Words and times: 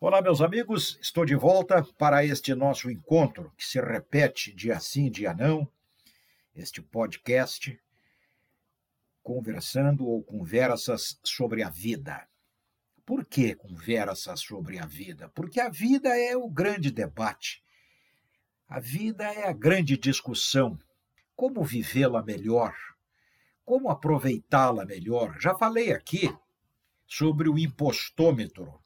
Olá, 0.00 0.22
meus 0.22 0.40
amigos, 0.40 0.96
estou 1.02 1.24
de 1.24 1.34
volta 1.34 1.82
para 1.98 2.24
este 2.24 2.54
nosso 2.54 2.88
encontro 2.88 3.52
que 3.56 3.66
se 3.66 3.80
repete 3.80 4.54
dia 4.54 4.78
sim, 4.78 5.10
dia 5.10 5.34
não, 5.34 5.68
este 6.54 6.80
podcast 6.80 7.76
conversando 9.24 10.06
ou 10.06 10.22
conversas 10.22 11.18
sobre 11.24 11.64
a 11.64 11.68
vida. 11.68 12.28
Por 13.04 13.24
que 13.24 13.56
conversas 13.56 14.38
sobre 14.38 14.78
a 14.78 14.86
vida? 14.86 15.30
Porque 15.30 15.58
a 15.60 15.68
vida 15.68 16.16
é 16.16 16.36
o 16.36 16.48
grande 16.48 16.92
debate. 16.92 17.60
A 18.68 18.78
vida 18.78 19.24
é 19.24 19.48
a 19.48 19.52
grande 19.52 19.96
discussão. 19.96 20.78
Como 21.34 21.64
vivê-la 21.64 22.22
melhor? 22.22 22.72
Como 23.64 23.90
aproveitá-la 23.90 24.86
melhor? 24.86 25.40
Já 25.40 25.56
falei 25.56 25.90
aqui 25.90 26.32
sobre 27.04 27.48
o 27.48 27.58
impostômetro 27.58 28.80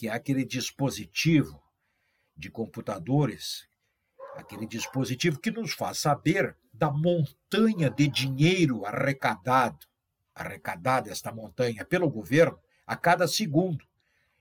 que 0.00 0.08
é 0.08 0.12
aquele 0.12 0.46
dispositivo 0.46 1.62
de 2.34 2.50
computadores, 2.50 3.68
aquele 4.34 4.66
dispositivo 4.66 5.38
que 5.38 5.50
nos 5.50 5.74
faz 5.74 5.98
saber 5.98 6.56
da 6.72 6.90
montanha 6.90 7.90
de 7.90 8.08
dinheiro 8.08 8.86
arrecadado, 8.86 9.86
arrecadada 10.34 11.10
esta 11.10 11.30
montanha 11.30 11.84
pelo 11.84 12.08
governo 12.08 12.58
a 12.86 12.96
cada 12.96 13.28
segundo. 13.28 13.84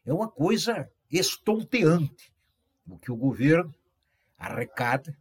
É 0.05 0.13
uma 0.13 0.29
coisa 0.29 0.89
estonteante 1.11 2.33
o 2.87 2.97
que 2.97 3.11
o 3.11 3.17
governo 3.17 3.75
arrecada 4.37 5.13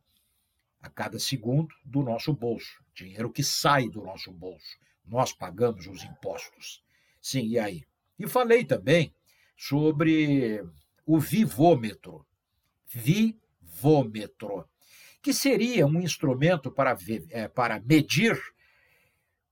a 0.81 0.89
cada 0.89 1.19
segundo 1.19 1.75
do 1.85 2.01
nosso 2.01 2.33
bolso, 2.33 2.81
dinheiro 2.95 3.33
que 3.33 3.43
sai 3.43 3.89
do 3.89 4.05
nosso 4.05 4.31
bolso. 4.31 4.79
Nós 5.05 5.33
pagamos 5.33 5.89
os 5.89 6.05
impostos. 6.05 6.81
Sim, 7.21 7.45
e 7.49 7.59
aí? 7.59 7.85
E 8.17 8.29
falei 8.29 8.65
também 8.65 9.13
sobre 9.59 10.65
o 11.05 11.19
vivômetro. 11.19 12.25
Vivômetro, 12.87 14.65
que 15.21 15.35
seria 15.35 15.85
um 15.85 16.01
instrumento 16.01 16.71
para, 16.71 16.97
é, 17.31 17.49
para 17.49 17.81
medir 17.81 18.39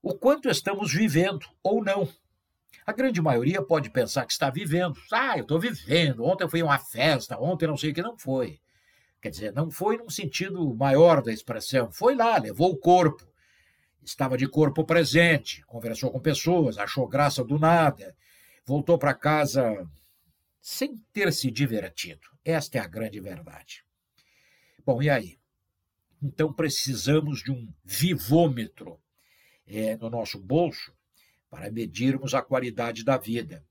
o 0.01 0.15
quanto 0.15 0.49
estamos 0.49 0.93
vivendo 0.93 1.45
ou 1.61 1.83
não. 1.83 2.07
A 2.85 2.93
grande 2.93 3.21
maioria 3.21 3.61
pode 3.61 3.89
pensar 3.89 4.25
que 4.25 4.31
está 4.31 4.49
vivendo. 4.49 4.97
Ah, 5.11 5.37
eu 5.37 5.41
estou 5.41 5.59
vivendo. 5.59 6.23
Ontem 6.23 6.45
a 6.45 6.65
uma 6.65 6.79
festa, 6.79 7.37
ontem 7.37 7.67
não 7.67 7.75
sei 7.75 7.91
o 7.91 7.93
que. 7.93 8.01
Não 8.01 8.17
foi. 8.17 8.61
Quer 9.21 9.29
dizer, 9.29 9.53
não 9.53 9.69
foi 9.69 9.97
num 9.97 10.09
sentido 10.09 10.73
maior 10.73 11.21
da 11.21 11.33
expressão. 11.33 11.91
Foi 11.91 12.15
lá, 12.15 12.37
levou 12.37 12.71
o 12.71 12.77
corpo. 12.77 13.27
Estava 14.01 14.37
de 14.37 14.47
corpo 14.47 14.85
presente, 14.85 15.65
conversou 15.65 16.09
com 16.09 16.19
pessoas, 16.21 16.77
achou 16.77 17.05
graça 17.05 17.43
do 17.43 17.59
nada, 17.59 18.15
voltou 18.67 18.99
para 18.99 19.13
casa 19.13 19.89
sem 20.61 20.97
ter 21.13 21.31
se 21.31 21.49
divertido. 21.49 22.27
Esta 22.43 22.77
é 22.77 22.81
a 22.81 22.87
grande 22.87 23.17
verdade. 23.21 23.85
Bom, 24.85 25.01
e 25.01 25.09
aí? 25.09 25.39
Então 26.21 26.51
precisamos 26.51 27.41
de 27.41 27.49
um 27.49 27.73
vivômetro 27.85 28.99
é, 29.65 29.95
no 29.95 30.09
nosso 30.09 30.37
bolso 30.37 30.93
para 31.49 31.71
medirmos 31.71 32.33
a 32.33 32.41
qualidade 32.41 33.05
da 33.05 33.17
vida. 33.17 33.65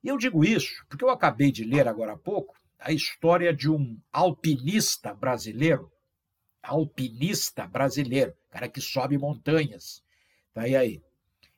E 0.00 0.06
eu 0.06 0.16
digo 0.16 0.44
isso 0.44 0.86
porque 0.88 1.04
eu 1.04 1.10
acabei 1.10 1.50
de 1.50 1.64
ler 1.64 1.88
agora 1.88 2.12
há 2.12 2.16
pouco 2.16 2.54
a 2.78 2.92
história 2.92 3.52
de 3.52 3.68
um 3.68 4.00
alpinista 4.12 5.12
brasileiro, 5.12 5.90
alpinista 6.62 7.66
brasileiro, 7.66 8.32
cara 8.50 8.68
que 8.68 8.80
sobe 8.80 9.18
montanhas. 9.18 10.04
Tá 10.54 10.62
aí 10.62 10.76
aí. 10.76 11.02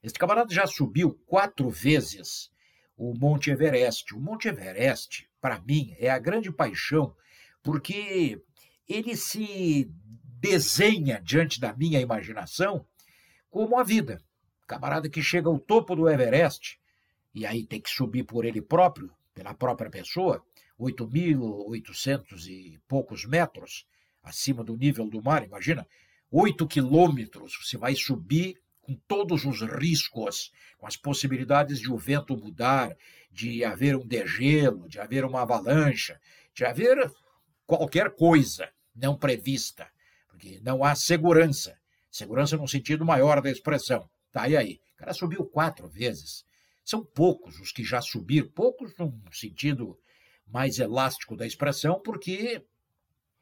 Este 0.02 0.18
camarada 0.18 0.54
já 0.54 0.66
subiu 0.66 1.20
quatro 1.26 1.68
vezes 1.68 2.50
o 2.98 3.14
Monte 3.16 3.50
Everest. 3.50 4.12
O 4.12 4.20
Monte 4.20 4.48
Everest, 4.48 5.30
para 5.40 5.60
mim, 5.60 5.94
é 5.98 6.10
a 6.10 6.18
grande 6.18 6.50
paixão, 6.52 7.14
porque 7.62 8.42
ele 8.88 9.16
se 9.16 9.88
desenha 10.40 11.20
diante 11.22 11.60
da 11.60 11.72
minha 11.72 12.00
imaginação 12.00 12.84
como 13.48 13.78
a 13.78 13.84
vida. 13.84 14.20
Camarada 14.66 15.08
que 15.08 15.22
chega 15.22 15.48
ao 15.48 15.58
topo 15.58 15.94
do 15.94 16.10
Everest, 16.10 16.78
e 17.32 17.46
aí 17.46 17.64
tem 17.64 17.80
que 17.80 17.88
subir 17.88 18.24
por 18.24 18.44
ele 18.44 18.60
próprio, 18.60 19.14
pela 19.32 19.54
própria 19.54 19.88
pessoa, 19.88 20.44
8.800 20.78 22.46
e 22.48 22.80
poucos 22.86 23.24
metros 23.24 23.86
acima 24.22 24.62
do 24.64 24.76
nível 24.76 25.08
do 25.08 25.22
mar, 25.22 25.44
imagina, 25.44 25.86
8 26.30 26.66
quilômetros 26.66 27.56
você 27.62 27.78
vai 27.78 27.94
subir 27.94 28.60
com 28.88 28.94
todos 29.06 29.44
os 29.44 29.60
riscos, 29.60 30.50
com 30.78 30.86
as 30.86 30.96
possibilidades 30.96 31.78
de 31.78 31.92
o 31.92 31.98
vento 31.98 32.34
mudar, 32.34 32.96
de 33.30 33.62
haver 33.62 33.94
um 33.94 34.06
degelo, 34.06 34.88
de 34.88 34.98
haver 34.98 35.26
uma 35.26 35.42
avalanche, 35.42 36.16
de 36.54 36.64
haver 36.64 37.12
qualquer 37.66 38.14
coisa 38.14 38.70
não 38.96 39.14
prevista, 39.14 39.86
porque 40.26 40.58
não 40.62 40.82
há 40.82 40.94
segurança. 40.94 41.76
Segurança 42.10 42.56
no 42.56 42.66
sentido 42.66 43.04
maior 43.04 43.42
da 43.42 43.50
expressão. 43.50 44.08
Tá, 44.32 44.48
e 44.48 44.56
aí? 44.56 44.80
O 44.94 44.96
cara 44.96 45.12
subiu 45.12 45.44
quatro 45.44 45.86
vezes. 45.86 46.42
São 46.82 47.04
poucos 47.04 47.60
os 47.60 47.70
que 47.70 47.84
já 47.84 48.00
subiram, 48.00 48.48
poucos 48.48 48.96
no 48.96 49.12
sentido 49.30 49.98
mais 50.46 50.78
elástico 50.78 51.36
da 51.36 51.46
expressão, 51.46 52.00
porque 52.00 52.64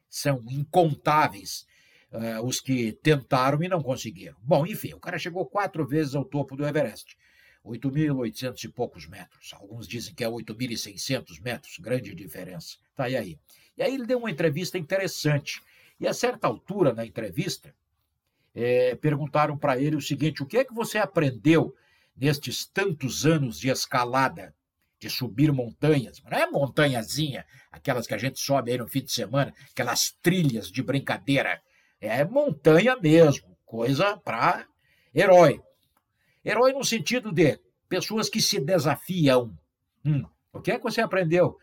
são 0.09 0.43
incontáveis 0.49 1.65
uh, 2.11 2.45
os 2.45 2.59
que 2.59 2.93
tentaram 3.03 3.61
e 3.63 3.67
não 3.67 3.81
conseguiram. 3.81 4.35
Bom, 4.41 4.65
enfim, 4.65 4.93
o 4.93 4.99
cara 4.99 5.17
chegou 5.17 5.45
quatro 5.45 5.85
vezes 5.85 6.15
ao 6.15 6.25
topo 6.25 6.55
do 6.55 6.65
Everest. 6.65 7.17
8.800 7.65 8.63
e 8.63 8.69
poucos 8.69 9.07
metros. 9.07 9.51
Alguns 9.53 9.87
dizem 9.87 10.13
que 10.13 10.23
é 10.23 10.27
8.600 10.27 11.41
metros, 11.41 11.77
grande 11.77 12.15
diferença. 12.15 12.77
Tá, 12.95 13.09
e 13.09 13.17
aí? 13.17 13.39
E 13.77 13.83
aí 13.83 13.93
ele 13.93 14.05
deu 14.05 14.19
uma 14.19 14.31
entrevista 14.31 14.77
interessante. 14.77 15.61
E 15.99 16.07
a 16.07 16.13
certa 16.13 16.47
altura 16.47 16.93
na 16.93 17.05
entrevista, 17.05 17.73
é, 18.57 18.95
perguntaram 18.95 19.55
para 19.55 19.79
ele 19.79 19.95
o 19.95 20.01
seguinte: 20.01 20.41
o 20.41 20.45
que 20.45 20.57
é 20.57 20.65
que 20.65 20.73
você 20.73 20.97
aprendeu 20.97 21.75
nestes 22.15 22.65
tantos 22.65 23.23
anos 23.23 23.59
de 23.59 23.69
escalada, 23.69 24.55
de 24.99 25.09
subir 25.09 25.51
montanhas? 25.51 26.19
Não 26.23 26.35
é 26.35 26.49
montanhazinha, 26.49 27.45
aquelas 27.71 28.07
que 28.07 28.15
a 28.15 28.17
gente 28.17 28.39
sobe 28.39 28.71
aí 28.71 28.77
no 28.79 28.87
fim 28.87 29.03
de 29.03 29.11
semana, 29.11 29.53
aquelas 29.71 30.11
trilhas 30.23 30.71
de 30.71 30.81
brincadeira 30.81 31.61
é 31.99 32.23
montanha 32.23 32.95
mesmo, 32.97 33.57
coisa 33.65 34.17
para 34.17 34.67
herói. 35.13 35.61
Herói 36.43 36.73
no 36.73 36.83
sentido 36.83 37.31
de 37.31 37.59
pessoas 37.89 38.29
que 38.29 38.41
se 38.41 38.59
desafiam. 38.59 39.57
Hum, 40.05 40.25
o 40.53 40.61
que 40.61 40.71
é 40.71 40.77
que 40.77 40.83
você 40.83 41.01
aprendeu 41.01 41.57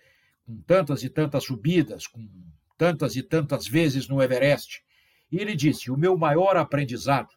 com 0.44 0.60
tantas 0.62 1.02
e 1.02 1.08
tantas 1.08 1.44
subidas, 1.44 2.06
com 2.06 2.28
tantas 2.76 3.16
e 3.16 3.22
tantas 3.22 3.66
vezes 3.66 4.08
no 4.08 4.22
Everest? 4.22 4.84
E 5.30 5.38
ele 5.38 5.54
disse: 5.54 5.90
o 5.90 5.96
meu 5.96 6.16
maior 6.16 6.56
aprendizado 6.56 7.30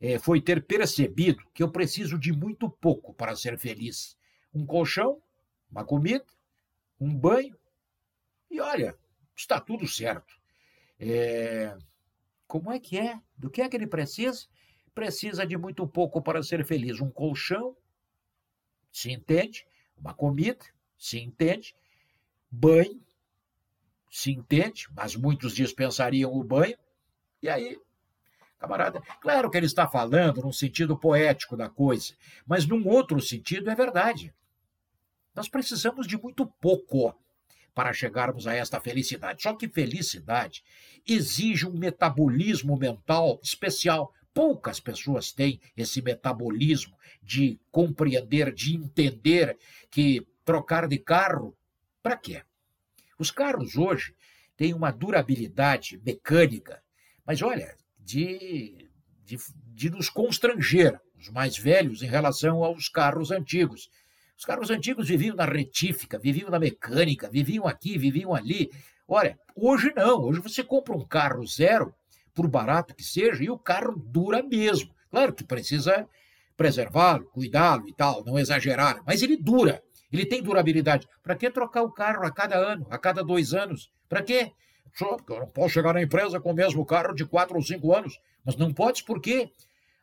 é, 0.00 0.18
foi 0.18 0.40
ter 0.40 0.64
percebido 0.64 1.42
que 1.52 1.62
eu 1.62 1.70
preciso 1.70 2.18
de 2.18 2.32
muito 2.32 2.70
pouco 2.70 3.12
para 3.12 3.36
ser 3.36 3.58
feliz. 3.58 4.16
Um 4.54 4.64
colchão, 4.64 5.20
uma 5.70 5.84
comida, 5.84 6.24
um 7.00 7.14
banho, 7.14 7.56
e 8.50 8.60
olha, 8.60 8.96
está 9.36 9.60
tudo 9.60 9.86
certo. 9.86 10.34
É, 10.98 11.76
como 12.48 12.72
é 12.72 12.80
que 12.80 12.98
é? 12.98 13.20
Do 13.36 13.50
que 13.50 13.60
é 13.60 13.68
que 13.68 13.76
ele 13.76 13.86
precisa? 13.86 14.46
Precisa 14.94 15.46
de 15.46 15.56
muito 15.56 15.86
pouco 15.86 16.20
para 16.22 16.42
ser 16.42 16.64
feliz. 16.64 17.00
Um 17.00 17.10
colchão, 17.10 17.76
se 18.90 19.12
entende. 19.12 19.66
Uma 19.96 20.14
comida, 20.14 20.64
se 20.96 21.20
entende. 21.20 21.76
Banho, 22.50 23.00
se 24.10 24.32
entende. 24.32 24.88
Mas 24.96 25.14
muitos 25.14 25.54
dispensariam 25.54 26.32
o 26.32 26.42
banho. 26.42 26.76
E 27.42 27.48
aí, 27.50 27.78
camarada, 28.58 29.00
claro 29.20 29.50
que 29.50 29.56
ele 29.58 29.66
está 29.66 29.86
falando 29.86 30.40
num 30.40 30.52
sentido 30.52 30.98
poético 30.98 31.56
da 31.56 31.68
coisa, 31.68 32.14
mas 32.46 32.66
num 32.66 32.88
outro 32.88 33.20
sentido 33.20 33.70
é 33.70 33.74
verdade. 33.74 34.34
Nós 35.34 35.48
precisamos 35.48 36.06
de 36.06 36.20
muito 36.20 36.46
pouco 36.46 37.14
para 37.78 37.92
chegarmos 37.92 38.48
a 38.48 38.54
esta 38.54 38.80
felicidade. 38.80 39.40
Só 39.40 39.54
que 39.54 39.68
felicidade 39.68 40.64
exige 41.06 41.64
um 41.64 41.78
metabolismo 41.78 42.76
mental 42.76 43.38
especial. 43.40 44.12
Poucas 44.34 44.80
pessoas 44.80 45.30
têm 45.30 45.60
esse 45.76 46.02
metabolismo 46.02 46.96
de 47.22 47.56
compreender, 47.70 48.52
de 48.52 48.74
entender 48.74 49.56
que 49.92 50.26
trocar 50.44 50.88
de 50.88 50.98
carro, 50.98 51.56
para 52.02 52.16
quê? 52.16 52.42
Os 53.16 53.30
carros 53.30 53.76
hoje 53.76 54.12
têm 54.56 54.74
uma 54.74 54.90
durabilidade 54.90 56.02
mecânica, 56.04 56.82
mas 57.24 57.42
olha, 57.42 57.76
de, 58.00 58.88
de, 59.24 59.38
de 59.68 59.88
nos 59.88 60.10
constranger, 60.10 61.00
os 61.16 61.28
mais 61.28 61.56
velhos, 61.56 62.02
em 62.02 62.08
relação 62.08 62.64
aos 62.64 62.88
carros 62.88 63.30
antigos. 63.30 63.88
Os 64.38 64.44
carros 64.44 64.70
antigos 64.70 65.08
viviam 65.08 65.34
na 65.34 65.44
retífica, 65.44 66.16
viviam 66.16 66.48
na 66.48 66.60
mecânica, 66.60 67.28
viviam 67.28 67.66
aqui, 67.66 67.98
viviam 67.98 68.32
ali. 68.32 68.70
Olha, 69.08 69.36
hoje 69.56 69.92
não. 69.96 70.22
Hoje 70.22 70.38
você 70.40 70.62
compra 70.62 70.96
um 70.96 71.04
carro 71.04 71.44
zero, 71.44 71.92
por 72.32 72.46
barato 72.46 72.94
que 72.94 73.02
seja, 73.02 73.42
e 73.42 73.50
o 73.50 73.58
carro 73.58 73.96
dura 73.96 74.40
mesmo. 74.40 74.94
Claro 75.10 75.34
que 75.34 75.42
precisa 75.42 76.08
preservá-lo, 76.56 77.24
cuidá-lo 77.30 77.88
e 77.88 77.92
tal, 77.92 78.24
não 78.24 78.38
exagerar, 78.38 79.02
mas 79.04 79.22
ele 79.22 79.36
dura. 79.36 79.82
Ele 80.12 80.24
tem 80.24 80.40
durabilidade. 80.40 81.08
Para 81.20 81.34
que 81.34 81.50
trocar 81.50 81.82
o 81.82 81.90
carro 81.90 82.24
a 82.24 82.30
cada 82.30 82.56
ano, 82.56 82.86
a 82.90 82.96
cada 82.96 83.24
dois 83.24 83.52
anos? 83.52 83.90
Para 84.08 84.22
quê? 84.22 84.52
Só, 84.94 85.16
eu 85.28 85.40
não 85.40 85.48
posso 85.48 85.70
chegar 85.70 85.92
na 85.92 86.02
empresa 86.02 86.38
com 86.38 86.52
o 86.52 86.54
mesmo 86.54 86.86
carro 86.86 87.12
de 87.12 87.26
quatro 87.26 87.56
ou 87.56 87.62
cinco 87.62 87.92
anos. 87.92 88.20
Mas 88.44 88.54
não 88.54 88.72
podes 88.72 89.02
por 89.02 89.20
quê? 89.20 89.50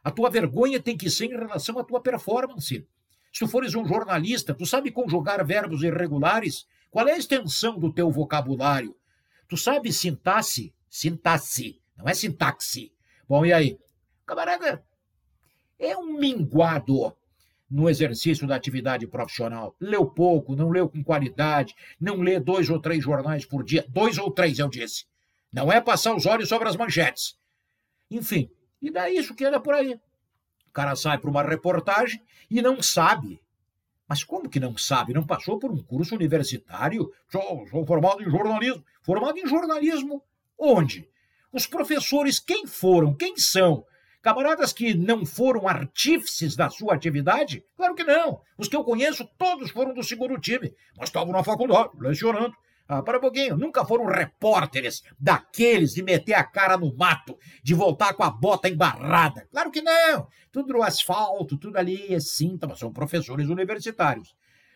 A 0.04 0.12
tua 0.12 0.30
vergonha 0.30 0.82
tem 0.82 0.98
que 0.98 1.10
ser 1.10 1.28
em 1.28 1.38
relação 1.38 1.80
à 1.80 1.86
tua 1.86 2.02
performance. 2.02 2.86
Se 3.36 3.40
tu 3.40 3.50
fores 3.50 3.76
um 3.76 3.86
jornalista, 3.86 4.54
tu 4.54 4.66
sabe 4.66 4.92
conjugar 4.92 5.46
verbos 5.46 5.84
irregulares? 5.84 6.66
Qual 6.90 7.06
é 7.06 7.12
a 7.12 7.18
extensão 7.18 7.78
do 7.78 7.92
teu 7.92 8.10
vocabulário? 8.10 8.96
Tu 9.50 9.58
sabe 9.58 9.92
sintaxe? 9.92 10.74
Sintaxe, 10.90 11.82
não 11.98 12.08
é 12.08 12.14
sintaxe. 12.14 12.94
Bom, 13.28 13.46
e 13.46 13.52
aí? 13.52 13.78
Camarada, 14.26 14.82
é 15.78 15.98
um 15.98 16.18
minguado 16.18 17.14
no 17.70 17.90
exercício 17.90 18.48
da 18.48 18.56
atividade 18.56 19.06
profissional. 19.06 19.76
Leu 19.82 20.06
pouco, 20.06 20.56
não 20.56 20.70
leu 20.70 20.88
com 20.88 21.04
qualidade, 21.04 21.76
não 22.00 22.22
lê 22.22 22.40
dois 22.40 22.70
ou 22.70 22.80
três 22.80 23.04
jornais 23.04 23.46
por 23.46 23.66
dia. 23.66 23.86
Dois 23.90 24.18
ou 24.18 24.32
três, 24.32 24.60
eu 24.60 24.70
disse. 24.70 25.04
Não 25.52 25.70
é 25.70 25.82
passar 25.82 26.16
os 26.16 26.26
olhos 26.26 26.48
sobre 26.48 26.70
as 26.70 26.78
manchetes. 26.78 27.38
Enfim, 28.10 28.50
e 28.82 28.90
daí 28.90 29.18
isso 29.18 29.36
que 29.36 29.44
anda 29.44 29.60
por 29.60 29.74
aí. 29.74 30.00
Cara 30.76 30.94
sai 30.94 31.18
para 31.18 31.30
uma 31.30 31.42
reportagem 31.42 32.22
e 32.52 32.62
não 32.62 32.84
sabe. 32.84 33.42
Mas 34.10 34.26
como 34.26 34.50
que 34.50 34.60
não 34.60 34.78
sabe? 34.78 35.14
Não 35.14 35.26
passou 35.26 35.58
por 35.58 35.72
um 35.72 35.82
curso 35.82 36.14
universitário? 36.14 37.10
Sou, 37.32 37.66
sou 37.68 37.86
formado 37.86 38.22
em 38.22 38.30
jornalismo. 38.30 38.84
Formado 39.02 39.40
em 39.40 39.48
jornalismo 39.48 40.22
onde? 40.60 41.10
Os 41.50 41.66
professores, 41.66 42.42
quem 42.42 42.68
foram? 42.68 43.16
Quem 43.16 43.38
são? 43.38 43.86
Camaradas 44.22 44.74
que 44.74 44.94
não 44.94 45.26
foram 45.26 45.66
artífices 45.66 46.58
da 46.58 46.70
sua 46.70 46.94
atividade? 46.94 47.64
Claro 47.78 47.96
que 47.96 48.04
não. 48.04 48.42
Os 48.58 48.68
que 48.68 48.76
eu 48.76 48.84
conheço, 48.84 49.26
todos 49.38 49.72
foram 49.72 49.94
do 49.94 50.04
segundo 50.04 50.38
time, 50.38 50.76
mas 50.98 51.08
estavam 51.08 51.32
na 51.32 51.42
faculdade, 51.42 51.92
lecionando. 51.98 52.54
Ah, 52.88 53.02
para 53.02 53.20
pouquinho, 53.20 53.58
nunca 53.58 53.84
foram 53.84 54.06
repórteres 54.06 55.04
daqueles 55.20 55.94
de 55.94 56.04
meter 56.04 56.34
a 56.34 56.44
cara 56.44 56.78
no 56.78 56.96
mato, 56.96 57.38
de 57.64 57.74
voltar 57.74 58.14
com 58.14 58.24
a 58.24 58.30
bota 58.30 58.70
embarrada. 58.70 59.48
Claro 59.52 59.72
que 59.72 59.82
não. 59.82 60.28
Tudo 60.52 60.74
no 60.74 60.84
asfalto, 60.84 61.58
tudo 61.58 61.78
ali 61.78 62.14
assim, 62.14 62.60
mas 62.68 62.80
são 62.80 62.94
professores 62.94 63.50
universitários. 63.50 64.36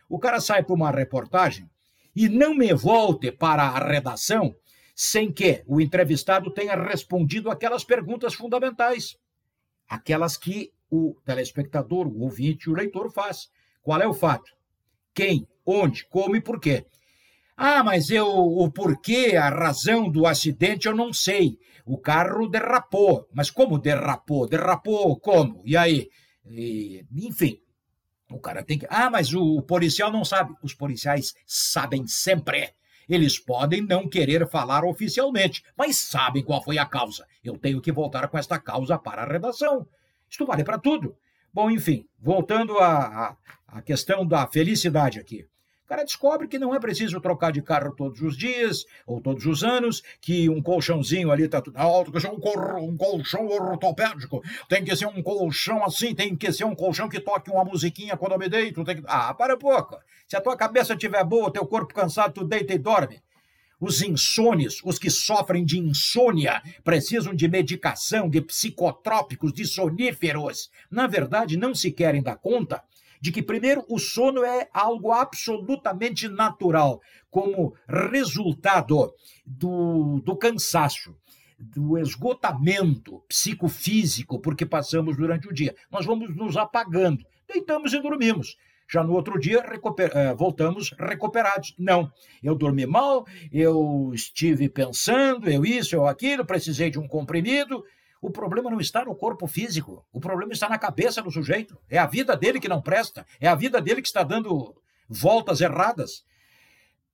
O 0.09 0.17
cara 0.17 0.41
sai 0.41 0.63
para 0.63 0.73
uma 0.73 0.89
reportagem 0.89 1.69
e 2.15 2.27
não 2.27 2.56
me 2.56 2.73
volte 2.73 3.31
para 3.31 3.63
a 3.63 3.88
redação 3.88 4.56
sem 4.95 5.31
que 5.31 5.63
o 5.67 5.79
entrevistado 5.79 6.51
tenha 6.51 6.75
respondido 6.75 7.50
aquelas 7.50 7.83
perguntas 7.83 8.33
fundamentais 8.33 9.17
aquelas 9.89 10.38
que 10.38 10.71
o 10.89 11.15
telespectador, 11.25 12.07
o 12.07 12.21
ouvinte, 12.21 12.69
o 12.69 12.73
leitor 12.73 13.11
faz. 13.11 13.50
Qual 13.81 14.00
é 14.00 14.07
o 14.07 14.13
fato? 14.13 14.51
Quem, 15.13 15.47
onde, 15.65 16.06
como 16.06 16.35
e 16.35 16.41
por 16.41 16.59
quê? 16.59 16.85
Ah, 17.61 17.83
mas 17.83 18.09
eu 18.09 18.25
o 18.25 18.71
porquê, 18.71 19.35
a 19.35 19.50
razão 19.50 20.09
do 20.09 20.25
acidente 20.25 20.88
eu 20.88 20.95
não 20.95 21.11
sei. 21.11 21.57
O 21.85 21.97
carro 21.97 22.47
derrapou. 22.47 23.27
Mas 23.33 23.51
como 23.51 23.77
derrapou? 23.77 24.47
Derrapou 24.47 25.19
como? 25.19 25.61
E 25.65 25.75
aí? 25.75 26.07
E, 26.50 27.03
enfim, 27.11 27.57
o 28.31 28.39
cara 28.39 28.63
tem 28.63 28.79
que. 28.79 28.88
Ah, 28.89 29.09
mas 29.09 29.33
o 29.33 29.61
policial 29.63 30.09
não 30.09 30.23
sabe. 30.23 30.53
Os 30.63 30.73
policiais 30.73 31.33
sabem 31.45 32.07
sempre. 32.07 32.73
Eles 33.09 33.38
podem 33.38 33.81
não 33.81 34.07
querer 34.07 34.47
falar 34.47 34.85
oficialmente, 34.85 35.61
mas 35.77 35.97
sabem 35.97 36.45
qual 36.45 36.63
foi 36.63 36.77
a 36.77 36.85
causa. 36.85 37.25
Eu 37.44 37.57
tenho 37.57 37.81
que 37.81 37.91
voltar 37.91 38.29
com 38.29 38.38
esta 38.38 38.57
causa 38.57 38.97
para 38.97 39.23
a 39.23 39.27
redação. 39.27 39.85
Isto 40.29 40.45
vale 40.45 40.63
para 40.63 40.79
tudo. 40.79 41.13
Bom, 41.53 41.69
enfim, 41.69 42.06
voltando 42.17 42.77
à, 42.77 43.35
à 43.67 43.81
questão 43.81 44.25
da 44.25 44.47
felicidade 44.47 45.19
aqui. 45.19 45.45
Cara 45.89 46.03
descobre 46.03 46.47
que 46.47 46.59
não 46.59 46.75
é 46.75 46.80
preciso 46.80 47.19
trocar 47.19 47.51
de 47.51 47.63
carro 47.63 47.95
todos 47.95 48.21
os 48.21 48.38
dias 48.38 48.86
ou 49.07 49.19
todos 49.19 49.44
os 49.47 49.63
anos, 49.63 50.03
que 50.21 50.47
um 50.47 50.62
colchãozinho 50.62 51.31
ali 51.31 51.45
está 51.45 51.63
tudo 51.63 51.80
alto, 51.80 52.12
um, 52.12 52.83
um 52.83 52.95
colchão 52.95 53.47
ortopédico, 53.47 54.44
tem 54.69 54.83
que 54.83 54.95
ser 54.95 55.07
um 55.07 55.24
colchão 55.24 55.83
assim, 55.83 56.13
tem 56.13 56.36
que 56.36 56.53
ser 56.53 56.65
um 56.65 56.75
colchão 56.75 57.09
que 57.09 57.19
toque 57.19 57.50
uma 57.50 57.65
musiquinha 57.65 58.15
quando 58.15 58.33
eu 58.33 58.38
me 58.38 58.47
deito. 58.47 58.86
Tem 58.86 58.97
que... 58.97 59.03
Ah, 59.07 59.33
para 59.33 59.57
pouco. 59.57 59.97
Se 60.27 60.36
a 60.36 60.41
tua 60.41 60.56
cabeça 60.56 60.94
estiver 60.94 61.24
boa, 61.24 61.51
teu 61.51 61.65
corpo 61.65 61.92
cansado, 61.92 62.33
tu 62.33 62.44
deita 62.44 62.71
e 62.71 62.77
dorme. 62.77 63.19
Os 63.80 64.03
insones, 64.03 64.81
os 64.85 65.00
que 65.00 65.09
sofrem 65.09 65.65
de 65.65 65.80
insônia, 65.80 66.62
precisam 66.83 67.33
de 67.33 67.47
medicação, 67.47 68.30
de 68.30 68.42
psicotrópicos, 68.42 69.51
de 69.51 69.65
soníferos. 69.65 70.69
Na 70.92 71.07
verdade, 71.07 71.57
não 71.57 71.74
se 71.74 71.92
querem 71.92 72.21
dar 72.21 72.35
conta 72.35 72.83
de 73.21 73.31
que, 73.31 73.42
primeiro, 73.42 73.83
o 73.89 74.00
sono 74.00 74.44
é 74.44 74.69
algo 74.74 75.12
absolutamente 75.12 76.27
natural, 76.27 77.01
como 77.30 77.74
resultado 77.88 79.13
do, 79.45 80.21
do 80.24 80.36
cansaço, 80.36 81.16
do 81.60 81.98
esgotamento 81.98 83.21
psicofísico, 83.27 84.39
porque 84.39 84.66
passamos 84.66 85.18
durante 85.18 85.48
o 85.48 85.54
dia. 85.54 85.75
Nós 85.92 86.06
vamos 86.06 86.36
nos 86.36 86.56
apagando, 86.56 87.25
deitamos 87.48 87.94
e 87.94 88.01
dormimos. 88.01 88.56
Já 88.92 89.04
no 89.04 89.13
outro 89.13 89.39
dia 89.39 89.62
recuper, 89.62 90.12
uh, 90.12 90.36
voltamos 90.36 90.92
recuperados. 90.98 91.75
Não, 91.77 92.12
eu 92.42 92.56
dormi 92.56 92.88
mal, 92.88 93.24
eu 93.51 94.12
estive 94.16 94.68
pensando, 94.68 95.48
eu 95.48 95.63
isso, 95.63 95.95
eu 95.95 96.07
aquilo, 96.07 96.44
precisei 96.44 96.89
de 96.89 96.98
um 96.98 97.07
comprimido, 97.07 97.83
o 98.21 98.30
problema 98.30 98.69
não 98.69 98.81
está 98.81 99.06
no 99.06 99.16
corpo 99.16 99.48
físico, 99.48 100.06
o 100.12 100.19
problema 100.19 100.51
está 100.51 100.68
na 100.68 100.77
cabeça 100.77 101.21
do 101.21 101.31
sujeito. 101.31 101.77
É 101.89 101.98
a 101.98 102.06
vida 102.06 102.36
dele 102.36 102.60
que 102.60 102.68
não 102.68 102.81
presta, 102.81 103.25
é 103.39 103.48
a 103.48 103.56
vida 103.56 103.81
dele 103.81 104.01
que 104.01 104.07
está 104.07 104.24
dando 104.24 104.75
voltas 105.07 105.62
erradas. 105.62 106.25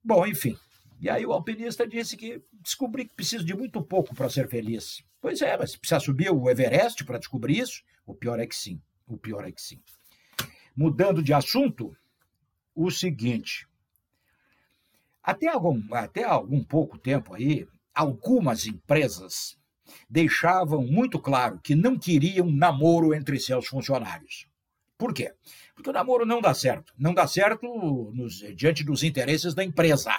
Bom, 0.02 0.26
enfim. 0.26 0.56
E 1.00 1.08
aí 1.08 1.24
o 1.26 1.32
alpinista 1.32 1.86
disse 1.86 2.16
que 2.16 2.42
descobri 2.54 3.04
que 3.06 3.14
preciso 3.14 3.44
de 3.44 3.54
muito 3.54 3.82
pouco 3.82 4.14
para 4.14 4.30
ser 4.30 4.48
feliz. 4.48 5.04
Pois 5.20 5.40
é, 5.42 5.56
mas 5.56 5.76
precisa 5.76 6.00
subir 6.00 6.30
o 6.30 6.48
Everest 6.50 7.04
para 7.04 7.18
descobrir 7.18 7.58
isso? 7.58 7.82
O 8.04 8.14
pior 8.14 8.40
é 8.40 8.46
que 8.46 8.56
sim. 8.56 8.80
O 9.06 9.16
pior 9.16 9.46
é 9.46 9.52
que 9.52 9.60
sim. 9.60 9.80
Mudando 10.74 11.22
de 11.22 11.32
assunto, 11.32 11.96
o 12.74 12.90
seguinte. 12.90 13.66
Até 15.22 15.48
algum, 15.48 15.82
até 15.94 16.24
algum 16.24 16.62
pouco 16.62 16.98
tempo 16.98 17.34
aí, 17.34 17.66
algumas 17.94 18.66
empresas 18.66 19.58
deixavam 20.08 20.82
muito 20.82 21.18
claro 21.18 21.60
que 21.62 21.74
não 21.74 21.98
queriam 21.98 22.50
namoro 22.50 23.14
entre 23.14 23.38
seus 23.38 23.66
funcionários. 23.66 24.46
Por 24.98 25.12
quê? 25.12 25.32
Porque 25.74 25.90
o 25.90 25.92
namoro 25.92 26.24
não 26.24 26.40
dá 26.40 26.54
certo. 26.54 26.92
Não 26.98 27.12
dá 27.12 27.26
certo 27.26 28.10
nos, 28.14 28.38
diante 28.54 28.82
dos 28.82 29.02
interesses 29.02 29.54
da 29.54 29.62
empresa. 29.62 30.12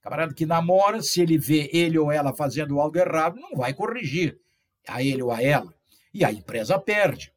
Camarada 0.00 0.34
que 0.34 0.46
namora, 0.46 1.02
se 1.02 1.20
ele 1.20 1.38
vê 1.38 1.68
ele 1.72 1.98
ou 1.98 2.10
ela 2.10 2.32
fazendo 2.32 2.80
algo 2.80 2.96
errado, 2.96 3.36
não 3.36 3.56
vai 3.56 3.74
corrigir 3.74 4.38
a 4.86 5.02
ele 5.02 5.22
ou 5.22 5.30
a 5.30 5.42
ela. 5.42 5.74
E 6.14 6.24
a 6.24 6.32
empresa 6.32 6.78
perde. 6.78 7.32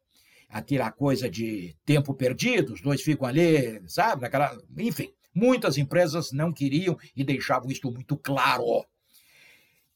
Aquela 0.48 0.92
coisa 0.92 1.28
de 1.28 1.76
tempo 1.84 2.14
perdido, 2.14 2.72
os 2.72 2.80
dois 2.80 3.02
ficam 3.02 3.26
ali, 3.26 3.82
sabe? 3.86 4.26
Aquela... 4.26 4.56
Enfim, 4.78 5.12
muitas 5.34 5.76
empresas 5.76 6.32
não 6.32 6.52
queriam 6.52 6.96
e 7.16 7.24
deixavam 7.24 7.70
isto 7.70 7.90
muito 7.90 8.16
claro. 8.16 8.84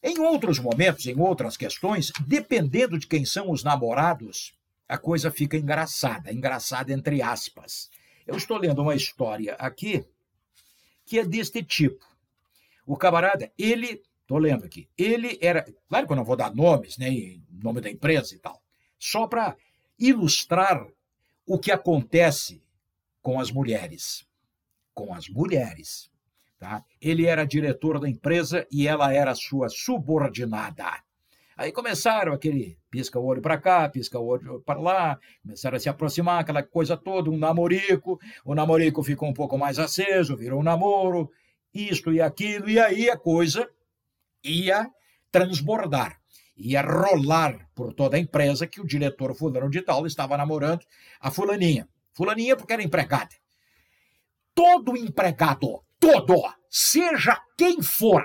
Em 0.03 0.19
outros 0.19 0.59
momentos, 0.59 1.07
em 1.07 1.19
outras 1.19 1.57
questões, 1.57 2.11
dependendo 2.27 2.99
de 2.99 3.07
quem 3.07 3.25
são 3.25 3.51
os 3.51 3.63
namorados, 3.63 4.55
a 4.89 4.97
coisa 4.97 5.31
fica 5.31 5.57
engraçada, 5.57 6.33
engraçada 6.33 6.93
entre 6.93 7.21
aspas. 7.21 7.91
Eu 8.27 8.37
estou 8.37 8.57
lendo 8.57 8.83
uma 8.83 8.95
história 8.95 9.55
aqui 9.55 10.05
que 11.05 11.19
é 11.19 11.25
deste 11.25 11.63
tipo. 11.63 12.07
O 12.87 12.97
camarada, 12.97 13.53
ele, 13.59 14.03
estou 14.23 14.39
lendo 14.39 14.65
aqui, 14.65 14.89
ele 14.97 15.39
era, 15.41 15.65
claro 15.89 16.07
que 16.07 16.13
eu 16.13 16.17
não 16.17 16.25
vou 16.25 16.37
dar 16.37 16.55
nomes, 16.55 16.97
nem 16.97 17.43
nome 17.51 17.81
da 17.81 17.91
empresa 17.91 18.35
e 18.35 18.39
tal, 18.39 18.63
só 18.99 19.27
para 19.27 19.57
ilustrar 19.99 20.87
o 21.47 21.59
que 21.59 21.71
acontece 21.71 22.63
com 23.21 23.39
as 23.39 23.51
mulheres. 23.51 24.27
Com 24.95 25.13
as 25.15 25.29
mulheres. 25.29 26.10
Tá? 26.61 26.85
Ele 27.01 27.25
era 27.25 27.47
diretor 27.47 27.99
da 27.99 28.07
empresa 28.07 28.67
e 28.71 28.87
ela 28.87 29.15
era 29.15 29.35
sua 29.35 29.71
subordinada. 29.71 31.03
Aí 31.57 31.73
começaram 31.73 32.35
aquele 32.35 32.77
pisca 32.91 33.19
o 33.19 33.25
olho 33.25 33.41
para 33.41 33.57
cá, 33.57 33.89
pisca 33.89 34.19
o 34.19 34.27
olho 34.27 34.61
para 34.61 34.79
lá, 34.79 35.19
começaram 35.43 35.79
a 35.79 35.81
se 35.81 35.89
aproximar, 35.89 36.41
aquela 36.41 36.63
coisa 36.63 36.99
toda, 36.99 37.31
um 37.31 37.39
namorico. 37.39 38.21
O 38.45 38.55
namorico 38.55 39.03
ficou 39.03 39.27
um 39.27 39.33
pouco 39.33 39.57
mais 39.57 39.79
aceso, 39.79 40.37
virou 40.37 40.61
um 40.61 40.63
namoro, 40.63 41.31
isto 41.73 42.13
e 42.13 42.21
aquilo, 42.21 42.69
e 42.69 42.79
aí 42.79 43.09
a 43.09 43.17
coisa 43.17 43.67
ia 44.45 44.87
transbordar, 45.33 46.21
ia 46.55 46.83
rolar 46.83 47.71
por 47.75 47.95
toda 47.95 48.19
a 48.19 48.21
empresa 48.21 48.67
que 48.67 48.83
o 48.83 48.87
diretor 48.87 49.35
fulano 49.35 49.71
de 49.71 49.81
tal 49.81 50.07
estava 50.07 50.37
namorando 50.37 50.85
a 51.19 51.31
fulaninha. 51.31 51.89
Fulaninha 52.13 52.55
porque 52.55 52.75
era 52.75 52.83
empregada. 52.83 53.35
Todo 54.55 54.95
empregado 54.95 55.83
todo, 56.13 56.43
seja 56.69 57.41
quem 57.57 57.83
for. 57.83 58.25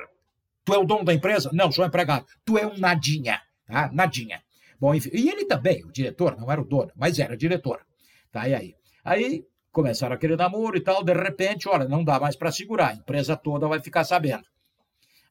Tu 0.64 0.74
é 0.74 0.78
o 0.78 0.86
dono 0.86 1.06
da 1.06 1.14
empresa? 1.14 1.50
Não, 1.54 1.72
sou 1.72 1.86
empregado. 1.86 2.26
Tu 2.44 2.58
é 2.58 2.66
um 2.66 2.78
nadinha, 2.78 3.42
tá? 3.68 3.90
Nadinha. 3.94 4.42
Bom, 4.80 4.94
enfim, 4.94 5.10
e 5.14 5.30
ele 5.30 5.46
também, 5.46 5.84
o 5.86 5.92
diretor, 5.92 6.36
não 6.38 6.52
era 6.52 6.60
o 6.60 6.66
dono, 6.66 6.92
mas 6.96 7.20
era 7.20 7.38
diretor. 7.38 7.86
Tá, 8.32 8.48
e 8.48 8.54
aí? 8.54 8.76
Aí 9.04 9.46
começaram 9.72 10.16
aquele 10.16 10.36
namoro 10.36 10.78
e 10.78 10.82
tal, 10.82 11.04
de 11.04 11.14
repente, 11.14 11.70
olha, 11.70 11.88
não 11.88 12.04
dá 12.04 12.20
mais 12.20 12.36
para 12.36 12.52
segurar, 12.52 12.90
a 12.90 12.94
empresa 12.94 13.36
toda 13.36 13.68
vai 13.68 13.80
ficar 13.80 14.04
sabendo. 14.04 14.46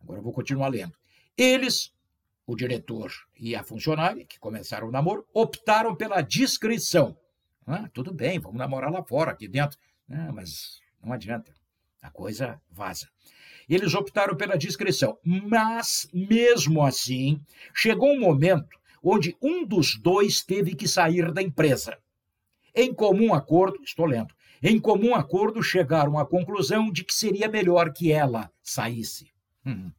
Agora 0.03 0.21
eu 0.21 0.23
vou 0.23 0.33
continuar 0.33 0.69
lendo. 0.69 0.93
Eles, 1.37 1.93
o 2.47 2.55
diretor 2.55 3.11
e 3.39 3.57
a 3.57 3.65
funcionária, 3.65 4.25
que 4.25 4.39
começaram 4.39 4.89
o 4.89 4.91
namoro, 4.91 5.27
optaram 5.33 5.97
pela 5.97 6.21
discrição. 6.21 7.17
Ah, 7.67 7.89
tudo 7.93 8.13
bem, 8.13 8.39
vamos 8.39 8.59
namorar 8.59 8.93
lá 8.93 9.03
fora, 9.03 9.33
aqui 9.33 9.49
dentro. 9.49 9.79
Ah, 10.11 10.31
mas 10.33 10.81
não 11.03 11.13
adianta, 11.13 11.53
a 12.05 12.11
coisa 12.11 12.61
vaza. 12.71 13.09
Eles 13.67 13.95
optaram 13.95 14.37
pela 14.37 14.59
discrição, 14.59 15.19
mas, 15.25 16.07
mesmo 16.13 16.85
assim, 16.85 17.41
chegou 17.75 18.13
um 18.13 18.21
momento 18.21 18.79
onde 19.03 19.35
um 19.41 19.67
dos 19.67 19.99
dois 19.99 20.43
teve 20.43 20.75
que 20.75 20.87
sair 20.87 21.33
da 21.33 21.41
empresa. 21.41 21.97
Em 22.75 22.93
comum 22.93 23.33
acordo, 23.33 23.83
estou 23.83 24.05
lendo, 24.05 24.35
em 24.63 24.79
comum 24.79 25.15
acordo 25.15 25.63
chegaram 25.63 26.19
à 26.19 26.27
conclusão 26.27 26.93
de 26.93 27.05
que 27.05 27.15
seria 27.15 27.49
melhor 27.49 27.91
que 27.91 28.13
ela 28.13 28.51
saísse. 28.63 29.33
Hum. 29.65 29.91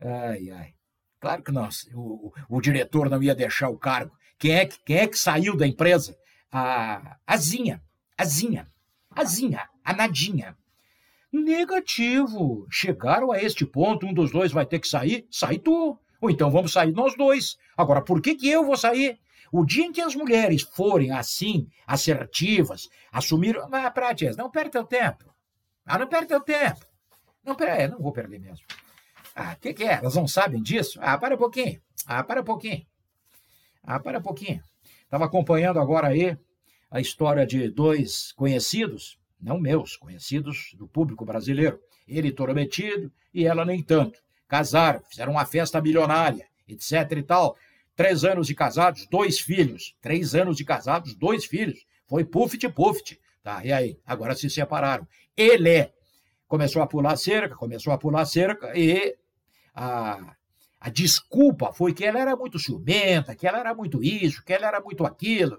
Ai, 0.00 0.50
ai. 0.50 0.74
Claro 1.20 1.42
que 1.42 1.52
não. 1.52 1.68
O, 1.94 2.32
o, 2.48 2.60
diretor 2.60 3.08
não 3.10 3.22
ia 3.22 3.34
deixar 3.34 3.68
o 3.68 3.78
cargo. 3.78 4.16
Quem 4.38 4.54
é 4.56 4.66
que, 4.66 4.78
quem 4.82 4.96
é 4.96 5.06
que 5.06 5.18
saiu 5.18 5.56
da 5.56 5.66
empresa? 5.66 6.16
A 6.50 7.18
Azinha. 7.26 7.82
Azinha. 8.16 8.66
Azinha. 9.10 9.68
A 9.84 9.92
Nadinha. 9.92 10.56
Negativo. 11.32 12.66
Chegaram 12.70 13.32
a 13.32 13.42
este 13.42 13.64
ponto, 13.64 14.06
um 14.06 14.12
dos 14.12 14.30
dois 14.30 14.52
vai 14.52 14.66
ter 14.66 14.78
que 14.78 14.88
sair. 14.88 15.26
Sai 15.30 15.58
tu. 15.58 15.98
Ou 16.20 16.30
então 16.30 16.50
vamos 16.50 16.72
sair 16.72 16.92
nós 16.92 17.16
dois. 17.16 17.56
Agora, 17.76 18.02
por 18.02 18.20
que, 18.20 18.34
que 18.34 18.48
eu 18.48 18.64
vou 18.64 18.76
sair? 18.76 19.18
O 19.50 19.64
dia 19.64 19.84
em 19.84 19.92
que 19.92 20.00
as 20.00 20.14
mulheres 20.14 20.62
forem 20.62 21.10
assim, 21.10 21.66
assertivas, 21.86 22.88
assumir. 23.10 23.58
Ah, 23.72 23.90
Prates, 23.90 24.36
não 24.36 24.50
perde 24.50 24.70
teu 24.70 24.84
tempo. 24.84 25.34
Ah, 25.84 25.98
não 25.98 26.06
perde 26.06 26.28
teu 26.28 26.40
tempo. 26.40 26.86
Não, 27.44 27.56
pera, 27.56 27.88
não 27.88 27.98
vou 27.98 28.12
perder 28.12 28.38
mesmo. 28.38 28.64
Ah, 29.34 29.54
o 29.56 29.60
que, 29.60 29.74
que 29.74 29.84
é? 29.84 29.94
Elas 29.94 30.14
não 30.14 30.28
sabem 30.28 30.62
disso? 30.62 30.98
Ah, 31.02 31.18
para 31.18 31.34
um 31.34 31.38
pouquinho. 31.38 31.80
Ah, 32.06 32.22
para 32.22 32.40
um 32.40 32.44
pouquinho. 32.44 32.86
Ah, 33.82 33.98
para 33.98 34.18
um 34.18 34.22
pouquinho. 34.22 34.62
Estava 35.02 35.24
acompanhando 35.24 35.80
agora 35.80 36.08
aí 36.08 36.36
a 36.90 37.00
história 37.00 37.46
de 37.46 37.68
dois 37.70 38.32
conhecidos, 38.32 39.18
não 39.42 39.58
meus, 39.58 39.96
conhecidos 39.96 40.72
do 40.74 40.86
público 40.86 41.24
brasileiro. 41.24 41.80
Ele 42.06 42.32
prometido 42.32 43.12
e 43.34 43.44
ela 43.44 43.64
nem 43.64 43.82
tanto. 43.82 44.20
Casaram, 44.46 45.02
fizeram 45.10 45.32
uma 45.32 45.44
festa 45.44 45.80
milionária, 45.80 46.46
etc 46.68 47.10
e 47.16 47.22
tal. 47.22 47.56
Três 47.96 48.24
anos 48.24 48.46
de 48.46 48.54
casados, 48.54 49.06
dois 49.08 49.40
filhos. 49.40 49.94
Três 50.00 50.34
anos 50.34 50.56
de 50.56 50.64
casados, 50.64 51.14
dois 51.14 51.44
filhos. 51.44 51.84
Foi 52.06 52.24
puft 52.24 52.68
puft. 52.70 53.18
Tá, 53.42 53.64
e 53.64 53.72
aí? 53.72 53.98
Agora 54.06 54.34
se 54.36 54.48
separaram. 54.48 55.06
Ele 55.36 55.90
começou 56.46 56.82
a 56.82 56.86
pular 56.86 57.16
cerca, 57.16 57.56
começou 57.56 57.92
a 57.92 57.98
pular 57.98 58.24
cerca 58.24 58.78
e 58.78 59.16
a, 59.74 60.36
a 60.78 60.90
desculpa 60.90 61.72
foi 61.72 61.94
que 61.94 62.04
ela 62.04 62.20
era 62.20 62.36
muito 62.36 62.58
ciumenta, 62.58 63.34
que 63.34 63.46
ela 63.46 63.58
era 63.58 63.74
muito 63.74 64.04
isso, 64.04 64.44
que 64.44 64.52
ela 64.52 64.68
era 64.68 64.80
muito 64.80 65.04
aquilo. 65.04 65.58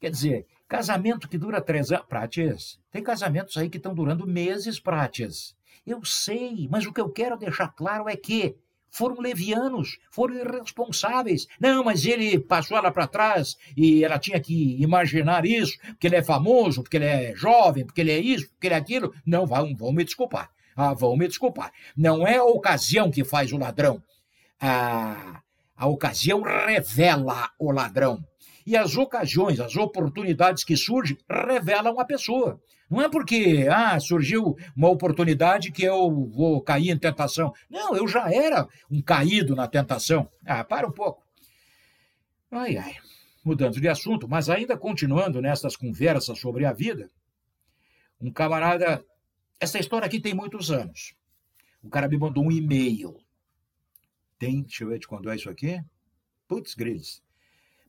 Quer 0.00 0.10
dizer, 0.10 0.46
casamento 0.68 1.28
que 1.28 1.38
dura 1.38 1.60
três 1.60 1.92
anos. 1.92 2.06
Prates, 2.06 2.78
tem 2.90 3.02
casamentos 3.02 3.56
aí 3.56 3.68
que 3.68 3.76
estão 3.76 3.94
durando 3.94 4.26
meses, 4.26 4.80
Prates. 4.80 5.56
Eu 5.86 6.04
sei, 6.04 6.68
mas 6.70 6.86
o 6.86 6.92
que 6.92 7.00
eu 7.00 7.10
quero 7.10 7.36
deixar 7.36 7.68
claro 7.68 8.08
é 8.08 8.16
que 8.16 8.56
foram 8.90 9.20
levianos, 9.20 9.98
foram 10.10 10.36
irresponsáveis. 10.36 11.46
Não, 11.60 11.84
mas 11.84 12.04
ele 12.04 12.38
passou 12.38 12.76
ela 12.78 12.90
para 12.90 13.06
trás 13.06 13.56
e 13.76 14.02
ela 14.02 14.18
tinha 14.18 14.40
que 14.40 14.80
imaginar 14.80 15.44
isso, 15.44 15.78
porque 15.80 16.06
ele 16.06 16.16
é 16.16 16.22
famoso, 16.22 16.82
porque 16.82 16.96
ele 16.96 17.04
é 17.04 17.34
jovem, 17.34 17.84
porque 17.84 18.00
ele 18.00 18.12
é 18.12 18.18
isso, 18.18 18.48
porque 18.48 18.66
ele 18.68 18.74
é 18.74 18.78
aquilo. 18.78 19.12
Não, 19.24 19.46
vão, 19.46 19.76
vão 19.76 19.92
me 19.92 20.04
desculpar. 20.04 20.50
Ah, 20.74 20.94
vão 20.94 21.16
me 21.16 21.28
desculpar. 21.28 21.72
Não 21.96 22.26
é 22.26 22.36
a 22.36 22.44
ocasião 22.44 23.10
que 23.10 23.24
faz 23.24 23.52
o 23.52 23.58
ladrão. 23.58 24.02
A, 24.60 25.42
a 25.76 25.86
ocasião 25.86 26.42
revela 26.42 27.50
o 27.58 27.70
ladrão. 27.70 28.24
E 28.66 28.76
as 28.76 28.96
ocasiões, 28.96 29.60
as 29.60 29.76
oportunidades 29.76 30.64
que 30.64 30.76
surgem, 30.76 31.16
revelam 31.30 32.00
a 32.00 32.04
pessoa. 32.04 32.60
Não 32.90 33.00
é 33.00 33.08
porque 33.08 33.66
ah, 33.70 33.98
surgiu 34.00 34.56
uma 34.76 34.88
oportunidade 34.88 35.70
que 35.70 35.84
eu 35.84 36.26
vou 36.26 36.60
cair 36.60 36.90
em 36.90 36.98
tentação. 36.98 37.52
Não, 37.70 37.96
eu 37.96 38.08
já 38.08 38.30
era 38.32 38.68
um 38.90 39.00
caído 39.00 39.54
na 39.54 39.68
tentação. 39.68 40.28
Ah, 40.44 40.64
para 40.64 40.86
um 40.86 40.92
pouco. 40.92 41.24
Ai, 42.50 42.76
ai. 42.76 42.96
Mudando 43.44 43.80
de 43.80 43.88
assunto, 43.88 44.28
mas 44.28 44.50
ainda 44.50 44.76
continuando 44.76 45.40
nessas 45.40 45.76
conversas 45.76 46.38
sobre 46.38 46.64
a 46.64 46.72
vida, 46.72 47.08
um 48.20 48.32
camarada 48.32 49.04
essa 49.58 49.78
história 49.78 50.06
aqui 50.06 50.20
tem 50.20 50.34
muitos 50.34 50.70
anos. 50.70 51.14
O 51.82 51.88
cara 51.88 52.08
me 52.08 52.18
mandou 52.18 52.44
um 52.44 52.52
e-mail. 52.52 53.16
Tem, 54.38 54.62
deixa 54.62 54.84
eu 54.84 54.88
ver 54.88 54.98
de 54.98 55.06
quando 55.06 55.30
é 55.30 55.36
isso 55.36 55.48
aqui. 55.48 55.80
Putz, 56.46 56.74
gris. 56.74 57.22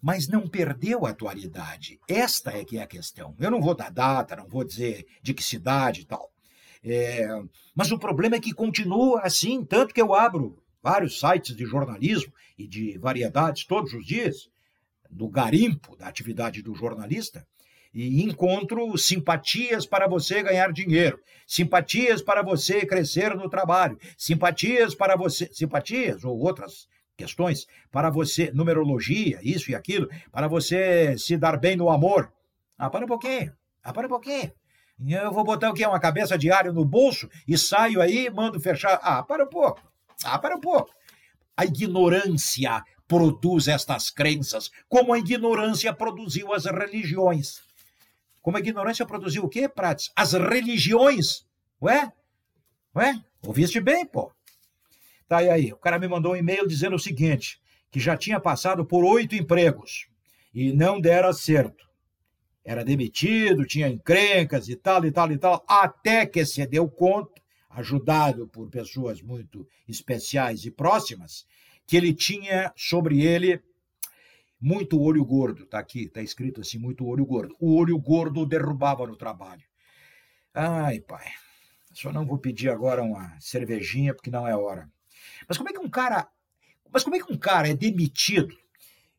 Mas 0.02 0.28
não 0.28 0.48
perdeu 0.48 1.06
a 1.06 1.10
atualidade. 1.10 2.00
Esta 2.08 2.52
é 2.52 2.64
que 2.64 2.78
é 2.78 2.84
a 2.84 2.88
questão. 2.88 3.36
Eu 3.40 3.52
não 3.52 3.62
vou 3.62 3.76
dar 3.76 3.92
data, 3.92 4.36
não 4.36 4.48
vou 4.48 4.64
dizer 4.64 5.06
de 5.22 5.34
que 5.34 5.44
cidade 5.44 6.02
e 6.02 6.06
tal. 6.06 6.32
É, 6.84 7.28
mas 7.76 7.92
o 7.92 8.00
problema 8.00 8.36
é 8.36 8.40
que 8.40 8.54
continua 8.54 9.22
assim, 9.22 9.66
tanto 9.66 9.94
que 9.94 10.02
eu 10.02 10.14
abro 10.14 10.62
vários 10.82 11.20
sites 11.20 11.56
de 11.56 11.66
jornalismo 11.66 12.32
e 12.58 12.68
de 12.68 12.98
variedades 12.98 13.66
todos 13.66 13.94
os 13.94 14.06
dias, 14.06 14.48
no 15.10 15.28
garimpo 15.28 15.96
da 15.96 16.08
atividade 16.08 16.62
do 16.62 16.76
jornalista, 16.76 17.46
e 17.94 18.24
encontro 18.24 18.98
simpatias 18.98 19.86
para 19.86 20.08
você 20.08 20.44
ganhar 20.44 20.72
dinheiro, 20.72 21.20
simpatias 21.48 22.22
para 22.22 22.44
você 22.44 22.86
crescer 22.86 23.36
no 23.36 23.50
trabalho, 23.50 23.98
simpatias 24.18 24.94
para 24.94 25.16
você, 25.16 25.50
simpatias 25.52 26.24
ou 26.24 26.38
outras 26.38 26.88
questões 27.18 27.66
para 27.92 28.10
você, 28.10 28.52
numerologia, 28.54 29.40
isso 29.42 29.72
e 29.72 29.76
aquilo, 29.76 30.08
para 30.32 30.48
você 30.48 31.18
se 31.18 31.36
dar 31.36 31.58
bem 31.58 31.76
no 31.76 31.90
amor. 31.90 32.32
Ah, 32.78 32.90
para 32.90 33.04
um 33.04 33.08
pouquinho, 33.08 33.52
ah, 33.84 33.92
para 33.92 34.06
um 34.06 34.10
pouquinho. 34.10 34.52
Eu 35.06 35.32
vou 35.32 35.44
botar 35.44 35.70
o 35.70 35.74
quê? 35.74 35.86
Uma 35.86 36.00
cabeça 36.00 36.38
de 36.38 36.52
alho 36.52 36.74
no 36.74 36.86
bolso 36.86 37.30
e 37.48 37.58
saio 37.58 38.02
aí, 38.02 38.30
mando 38.30 38.60
fechar. 38.60 39.00
Ah, 39.02 39.22
para 39.22 39.44
um 39.44 39.50
pouco. 39.50 39.82
Ah, 40.24 40.40
para 40.40 40.56
um 40.56 40.62
pouco. 40.62 40.90
A 41.56 41.66
ignorância 41.66 42.84
produz 43.08 43.68
estas 43.68 44.10
crenças, 44.10 44.70
como 44.88 45.14
a 45.14 45.20
ignorância 45.20 45.94
produziu 45.94 46.54
as 46.54 46.66
religiões. 46.66 47.62
Como 48.42 48.58
a 48.58 48.60
ignorância 48.60 49.06
produziu 49.06 49.44
o 49.44 49.50
quê, 49.50 49.68
Prates? 49.68 50.12
As 50.16 50.34
religiões. 50.34 51.46
Ué? 51.82 52.12
Ué? 52.96 53.22
Ouviste 53.46 53.80
bem, 53.80 54.06
pô? 54.06 54.32
Tá, 55.28 55.44
e 55.44 55.50
aí? 55.50 55.74
O 55.74 55.78
cara 55.78 56.00
me 56.00 56.08
mandou 56.08 56.34
um 56.34 56.36
e-mail 56.36 56.68
dizendo 56.68 56.96
o 56.96 57.00
seguinte: 57.00 57.60
que 57.92 58.00
já 58.00 58.16
tinha 58.16 58.40
passado 58.40 58.86
por 58.86 59.04
oito 59.04 59.36
empregos 59.36 60.08
e 60.54 60.72
não 60.72 61.00
dera 61.00 61.34
certo. 61.34 61.86
Era 62.64 62.84
demitido, 62.84 63.66
tinha 63.66 63.88
encrencas 63.88 64.68
e 64.68 64.76
tal, 64.76 65.06
e 65.06 65.12
tal, 65.12 65.32
e 65.32 65.38
tal, 65.38 65.66
até 65.68 66.26
que 66.26 66.46
se 66.46 66.66
deu 66.66 66.90
conta, 66.90 67.42
ajudado 67.70 68.48
por 68.48 68.70
pessoas 68.70 69.22
muito 69.22 69.68
especiais 69.88 70.66
e 70.66 70.72
próximas, 70.72 71.46
que 71.86 71.96
ele 71.96 72.14
tinha 72.14 72.74
sobre 72.76 73.26
ele 73.26 73.62
muito 74.60 75.00
olho 75.00 75.24
gordo, 75.24 75.66
tá 75.66 75.80
aqui, 75.80 76.10
tá 76.10 76.22
escrito 76.22 76.62
assim, 76.62 76.80
muito 76.80 77.06
olho 77.06 77.26
gordo. 77.26 77.56
O 77.60 77.76
olho 77.76 77.98
gordo 78.00 78.46
derrubava 78.46 79.06
no 79.06 79.16
trabalho. 79.16 79.64
Ai, 80.54 81.00
pai, 81.00 81.26
só 81.94 82.12
não 82.12 82.26
vou 82.26 82.40
pedir 82.40 82.70
agora 82.70 83.04
uma 83.04 83.40
cervejinha 83.40 84.14
porque 84.14 84.32
não 84.32 84.48
é 84.48 84.56
hora. 84.56 84.90
Mas 85.48 85.58
como 85.58 85.70
é 85.70 85.74
que 85.74 85.80
um 85.80 85.90
cara, 85.90 86.28
mas 86.92 87.04
como 87.04 87.16
é 87.16 87.20
que 87.20 87.32
um 87.32 87.38
cara 87.38 87.70
é 87.70 87.74
demitido 87.74 88.56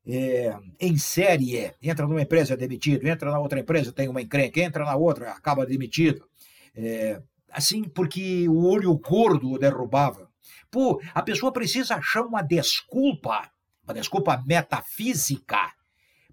é, 0.07 0.57
em 0.81 0.97
série, 0.97 1.73
entra 1.83 2.07
numa 2.07 2.23
empresa 2.23 2.55
é 2.55 2.57
demitido, 2.57 3.07
entra 3.07 3.31
na 3.31 3.39
outra 3.39 3.61
empresa 3.61 3.93
tem 3.93 4.09
uma 4.09 4.23
encrenca, 4.23 4.61
entra 4.61 4.85
na 4.85 4.97
outra 4.97 5.33
acaba 5.33 5.67
demitido. 5.67 6.27
É, 6.75 7.21
assim, 7.51 7.85
porque 7.85 8.49
o 8.49 8.65
olho 8.67 8.97
gordo 8.99 9.53
o 9.53 9.59
derrubava. 9.59 10.29
Pô, 10.71 11.01
a 11.15 11.23
pessoa 11.23 11.53
precisa 11.53 11.97
achar 11.97 12.23
uma 12.23 12.43
desculpa 12.43 13.51
uma 13.89 13.95
desculpa 13.95 14.43
metafísica 14.47 15.73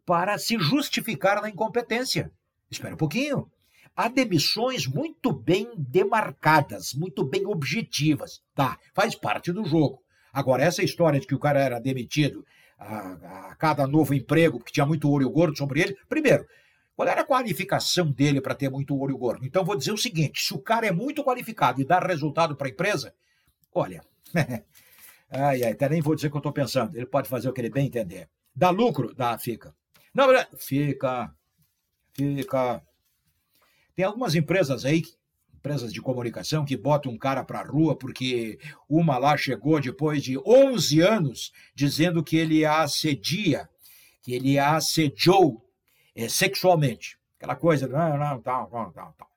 para 0.05 0.37
se 0.37 0.59
justificar 0.59 1.41
na 1.41 1.49
incompetência. 1.49 2.29
Espera 2.69 2.93
um 2.93 2.97
pouquinho. 2.97 3.49
Há 3.95 4.09
demissões 4.09 4.85
muito 4.87 5.31
bem 5.31 5.71
demarcadas, 5.77 6.93
muito 6.93 7.23
bem 7.23 7.45
objetivas. 7.45 8.41
Tá, 8.53 8.77
faz 8.93 9.15
parte 9.15 9.51
do 9.51 9.63
jogo. 9.63 10.03
Agora, 10.33 10.63
essa 10.63 10.83
história 10.83 11.19
de 11.19 11.25
que 11.25 11.35
o 11.35 11.39
cara 11.39 11.59
era 11.61 11.79
demitido 11.79 12.45
a, 12.77 13.51
a 13.51 13.55
cada 13.55 13.87
novo 13.87 14.13
emprego, 14.13 14.57
porque 14.57 14.73
tinha 14.73 14.85
muito 14.85 15.09
olho 15.09 15.29
gordo 15.29 15.57
sobre 15.57 15.81
ele. 15.81 15.97
Primeiro, 16.09 16.45
qual 16.95 17.07
era 17.07 17.21
a 17.21 17.25
qualificação 17.25 18.11
dele 18.11 18.41
para 18.41 18.53
ter 18.53 18.69
muito 18.69 18.99
olho 18.99 19.17
gordo? 19.17 19.45
Então, 19.45 19.63
vou 19.63 19.77
dizer 19.77 19.93
o 19.93 19.97
seguinte: 19.97 20.41
se 20.41 20.53
o 20.53 20.59
cara 20.59 20.87
é 20.87 20.91
muito 20.91 21.23
qualificado 21.23 21.79
e 21.79 21.85
dá 21.85 21.99
resultado 21.99 22.55
para 22.55 22.67
a 22.67 22.71
empresa, 22.71 23.13
olha, 23.73 24.01
Ai, 25.29 25.63
ai, 25.63 25.71
até 25.71 25.89
nem 25.89 26.01
vou 26.01 26.15
dizer 26.15 26.27
o 26.27 26.31
que 26.31 26.37
eu 26.37 26.39
estou 26.39 26.53
pensando. 26.53 26.95
Ele 26.95 27.05
pode 27.05 27.27
fazer 27.27 27.49
o 27.49 27.53
que 27.53 27.61
ele 27.61 27.69
bem 27.69 27.87
entender. 27.87 28.29
Dá 28.55 28.69
lucro? 28.69 29.13
Dá, 29.13 29.37
fica. 29.37 29.73
Não, 30.13 30.27
fica, 30.57 31.33
fica. 32.13 32.81
Tem 33.95 34.03
algumas 34.03 34.35
empresas 34.35 34.83
aí, 34.83 35.03
empresas 35.55 35.93
de 35.93 36.01
comunicação, 36.01 36.65
que 36.65 36.75
botam 36.75 37.11
um 37.11 37.17
cara 37.17 37.43
para 37.43 37.61
a 37.61 37.65
rua 37.65 37.95
porque 37.95 38.59
uma 38.89 39.17
lá 39.17 39.37
chegou 39.37 39.79
depois 39.79 40.21
de 40.21 40.37
11 40.37 40.99
anos 41.01 41.53
dizendo 41.73 42.23
que 42.23 42.35
ele 42.35 42.65
a 42.65 42.81
assedia, 42.81 43.69
que 44.21 44.33
ele 44.33 44.59
a 44.59 44.75
assediou 44.75 45.65
é, 46.13 46.27
sexualmente. 46.27 47.17
Aquela 47.37 47.55
coisa, 47.55 47.87
não, 47.87 48.17
não, 48.17 48.41
tal, 48.41 48.67
tal, 48.67 48.91
tal, 48.91 49.15
tal. 49.17 49.29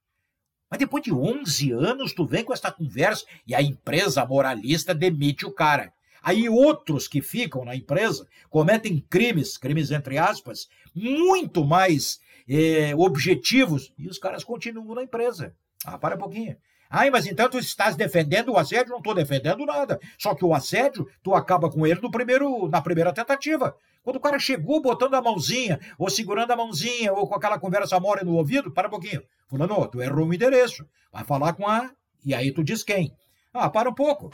Mas 0.71 0.79
depois 0.79 1.03
de 1.03 1.12
11 1.12 1.73
anos, 1.73 2.12
tu 2.12 2.27
vem 2.27 2.45
com 2.45 2.53
essa 2.53 2.71
conversa 2.71 3.25
e 3.47 3.55
a 3.55 3.62
empresa 3.62 4.27
moralista 4.27 4.95
demite 4.95 5.47
o 5.47 5.53
cara. 5.53 5.93
Aí 6.23 6.49
outros 6.49 7.07
que 7.07 7.23
ficam 7.23 7.65
na 7.65 7.77
empresa 7.77 8.27
cometem 8.50 9.03
crimes, 9.09 9.57
crimes 9.57 9.91
entre 9.91 10.19
aspas, 10.19 10.69
muito 10.95 11.65
mais 11.65 12.21
é, 12.49 12.95
objetivos, 12.97 13.93
e 13.99 14.09
os 14.09 14.19
caras 14.19 14.43
continuam 14.43 14.95
na 14.95 15.02
empresa. 15.02 15.55
Ah, 15.85 15.99
para 15.99 16.17
um 16.17 16.19
pouquinho. 16.19 16.57
Ai, 16.90 17.11
mas 17.11 17.26
então 17.26 17.50
tu 17.50 17.59
estás 17.59 17.95
defendendo 17.97 18.52
o 18.52 18.57
assédio? 18.57 18.90
Não 18.90 18.99
estou 18.99 19.14
defendendo 19.14 19.67
nada. 19.67 20.00
Só 20.17 20.35
que 20.35 20.45
o 20.45 20.55
assédio, 20.55 21.07
tu 21.23 21.35
acaba 21.35 21.71
com 21.71 21.87
ele 21.87 22.00
no 22.00 22.11
primeiro, 22.11 22.67
na 22.69 22.81
primeira 22.81 23.12
tentativa. 23.12 23.76
Quando 24.02 24.17
o 24.17 24.21
cara 24.21 24.38
chegou 24.38 24.81
botando 24.81 25.14
a 25.14 25.21
mãozinha, 25.21 25.78
ou 25.99 26.09
segurando 26.09 26.50
a 26.50 26.57
mãozinha, 26.57 27.12
ou 27.12 27.28
com 27.28 27.35
aquela 27.35 27.59
conversa 27.59 28.00
mole 28.00 28.25
no 28.25 28.37
ouvido, 28.37 28.71
para 28.71 28.88
um 28.88 28.90
pouquinho. 28.90 29.23
Fulano, 29.49 29.87
tu 29.87 30.00
errou 30.00 30.26
o 30.26 30.33
endereço. 30.33 30.87
Vai 31.12 31.25
falar 31.25 31.52
com 31.52 31.67
a. 31.67 31.90
E 32.25 32.35
aí 32.35 32.50
tu 32.50 32.64
diz 32.64 32.83
quem? 32.83 33.12
Ah, 33.52 33.69
para 33.69 33.90
um 33.90 33.95
pouco. 33.95 34.31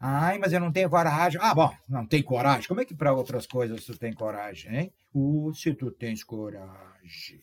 Ai, 0.00 0.38
mas 0.38 0.52
eu 0.52 0.58
não 0.58 0.72
tenho 0.72 0.90
coragem. 0.90 1.40
Ah, 1.40 1.54
bom, 1.54 1.72
não 1.88 2.04
tem 2.04 2.20
coragem. 2.20 2.66
Como 2.66 2.80
é 2.80 2.84
que 2.84 2.94
para 2.94 3.12
outras 3.12 3.46
coisas 3.46 3.84
tu 3.84 3.96
tem 3.96 4.12
coragem, 4.12 4.76
hein? 4.76 4.92
Uh, 5.14 5.54
se 5.54 5.72
tu 5.72 5.92
tens 5.92 6.24
coragem. 6.24 7.40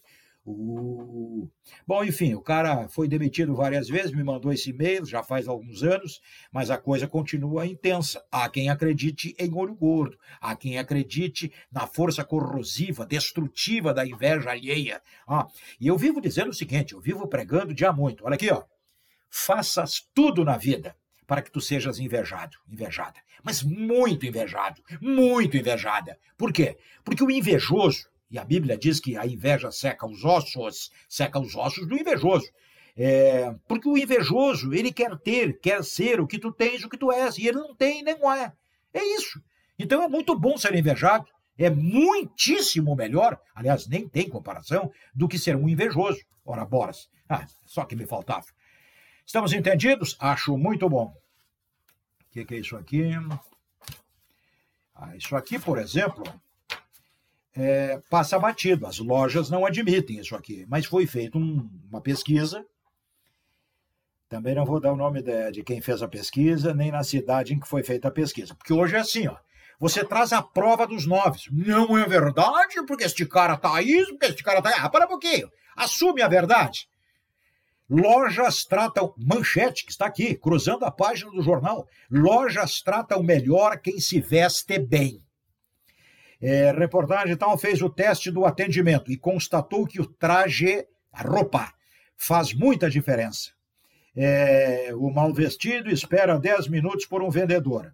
Uh. 0.52 1.48
Bom, 1.86 2.04
enfim, 2.04 2.34
o 2.34 2.42
cara 2.42 2.88
foi 2.88 3.08
demitido 3.08 3.56
várias 3.56 3.88
vezes, 3.88 4.12
me 4.12 4.24
mandou 4.24 4.52
esse 4.52 4.72
e-mail, 4.72 5.06
já 5.06 5.22
faz 5.22 5.48
alguns 5.48 5.84
anos, 5.84 6.22
mas 6.52 6.72
a 6.72 6.78
coisa 6.78 7.08
continua 7.08 7.68
intensa. 7.68 8.24
Há 8.32 8.50
quem 8.50 8.70
acredite 8.70 9.36
em 9.38 9.54
olho 9.54 9.76
gordo, 9.76 10.18
há 10.42 10.56
quem 10.56 10.80
acredite 10.80 11.54
na 11.72 11.86
força 11.86 12.24
corrosiva, 12.24 13.06
destrutiva 13.06 13.94
da 13.94 14.06
inveja 14.06 14.50
alheia. 14.50 15.02
Ah, 15.28 15.48
e 15.80 15.88
eu 15.88 15.98
vivo 15.98 16.20
dizendo 16.20 16.50
o 16.50 16.54
seguinte, 16.54 16.94
eu 16.94 17.00
vivo 17.00 17.28
pregando 17.28 17.74
dia 17.74 17.94
muito. 17.94 18.26
Olha 18.26 18.36
aqui, 18.36 18.50
ó. 18.52 18.64
Faças 19.30 20.04
tudo 20.14 20.44
na 20.44 20.58
vida 20.58 20.96
para 21.28 21.44
que 21.44 21.52
tu 21.52 21.62
sejas 21.62 22.00
invejado, 22.00 22.58
invejada. 22.68 23.20
Mas 23.44 23.62
muito 23.62 24.26
invejado, 24.26 24.82
muito 25.00 25.56
invejada. 25.56 26.18
Por 26.36 26.52
quê? 26.52 26.80
Porque 27.04 27.24
o 27.24 27.30
invejoso, 27.30 28.10
e 28.30 28.38
a 28.38 28.44
Bíblia 28.44 28.78
diz 28.78 29.00
que 29.00 29.18
a 29.18 29.26
inveja 29.26 29.72
seca 29.72 30.06
os 30.06 30.24
ossos, 30.24 30.92
seca 31.08 31.40
os 31.40 31.56
ossos 31.56 31.88
do 31.88 31.98
invejoso. 31.98 32.48
É, 32.96 33.56
porque 33.68 33.88
o 33.88 33.98
invejoso, 33.98 34.74
ele 34.74 34.92
quer 34.92 35.18
ter, 35.20 35.60
quer 35.60 35.84
ser 35.84 36.20
o 36.20 36.28
que 36.28 36.38
tu 36.38 36.52
tens, 36.52 36.84
o 36.84 36.90
que 36.90 36.98
tu 36.98 37.12
és, 37.12 37.38
e 37.38 37.48
ele 37.48 37.58
não 37.58 37.74
tem 37.76 38.04
nem 38.04 38.16
é. 38.16 38.52
É 38.94 39.04
isso. 39.16 39.42
Então 39.78 40.04
é 40.04 40.08
muito 40.08 40.38
bom 40.38 40.58
ser 40.58 40.76
invejado, 40.76 41.26
é 41.58 41.70
muitíssimo 41.70 42.96
melhor, 42.96 43.40
aliás, 43.56 43.88
nem 43.88 44.08
tem 44.08 44.30
comparação, 44.30 44.92
do 45.14 45.28
que 45.28 45.40
ser 45.40 45.56
um 45.56 45.68
invejoso. 45.68 46.20
Ora, 46.46 46.66
boras. 46.66 47.10
Ah, 47.28 47.46
só 47.66 47.86
que 47.86 47.96
me 47.96 48.06
faltava. 48.06 48.46
Estamos 49.26 49.54
entendidos? 49.54 50.18
Acho 50.20 50.58
muito 50.58 50.90
bom. 50.90 51.06
O 51.06 52.32
que, 52.32 52.44
que, 52.46 52.56
é 52.56 52.60
isso 52.60 52.76
aqui? 52.76 53.12
Ah, 54.96 55.16
isso 55.16 55.36
aqui, 55.36 55.60
por 55.60 55.78
exemplo, 55.78 56.24
é, 57.60 58.02
passa 58.10 58.40
batido. 58.40 58.88
As 58.88 59.00
lojas 59.00 59.50
não 59.50 59.66
admitem 59.66 60.20
isso 60.20 60.36
aqui. 60.36 60.66
Mas 60.68 60.86
foi 60.86 61.06
feita 61.06 61.38
um, 61.38 61.70
uma 61.90 62.02
pesquisa. 62.02 62.66
Também 64.28 64.54
não 64.54 64.66
vou 64.66 64.80
dar 64.80 64.94
o 64.94 64.98
nome 64.98 65.22
de, 65.22 65.52
de, 65.52 65.64
quem 65.64 65.82
fez 65.82 66.02
a 66.02 66.08
pesquisa, 66.08 66.74
nem 66.74 66.92
na 66.92 67.04
cidade 67.04 67.54
em 67.54 67.60
que 67.60 67.68
foi 67.68 67.84
feita 67.84 68.08
a 68.08 68.12
pesquisa. 68.12 68.54
Porque 68.56 68.74
hoje 68.74 68.96
é 68.96 69.00
assim, 69.00 69.28
ó. 69.28 69.36
Você 69.80 70.04
traz 70.04 70.34
a 70.34 70.42
prova 70.42 70.86
dos 70.86 71.06
nove. 71.06 71.40
Não 71.52 71.98
é 71.98 72.06
verdade, 72.06 72.84
porque 72.86 73.06
este 73.06 73.26
cara 73.26 73.58
tá 73.58 73.82
isso, 73.82 74.12
porque 74.12 74.28
este 74.28 74.44
cara 74.44 74.62
tá. 74.62 74.72
Ah, 74.78 74.90
para 74.90 75.06
um 75.06 75.10
pouquinho. 75.10 75.50
Assume 75.76 76.22
a 76.22 76.28
verdade. 76.28 76.88
Lojas 77.90 78.66
tratam, 78.66 79.16
manchete 79.18 79.84
que 79.84 79.92
está 79.92 80.06
aqui, 80.06 80.36
cruzando 80.36 80.86
a 80.86 80.92
página 80.92 81.32
do 81.32 81.42
jornal, 81.42 81.88
lojas 82.12 82.82
tratam 82.82 83.24
melhor 83.24 83.80
quem 83.80 84.00
se 84.00 84.22
veste 84.22 84.78
bem. 84.78 85.24
É, 86.42 86.72
reportagem 86.72 87.36
tal 87.36 87.58
fez 87.58 87.82
o 87.82 87.90
teste 87.90 88.32
do 88.32 88.46
atendimento 88.46 89.12
e 89.12 89.18
constatou 89.18 89.86
que 89.86 90.00
o 90.00 90.06
traje, 90.06 90.86
a 91.12 91.22
roupa, 91.22 91.74
faz 92.16 92.54
muita 92.54 92.90
diferença. 92.90 93.52
É, 94.16 94.92
o 94.96 95.10
mal 95.10 95.34
vestido 95.34 95.90
espera 95.90 96.40
10 96.40 96.68
minutos 96.68 97.06
por 97.06 97.22
um 97.22 97.30
vendedor. 97.30 97.94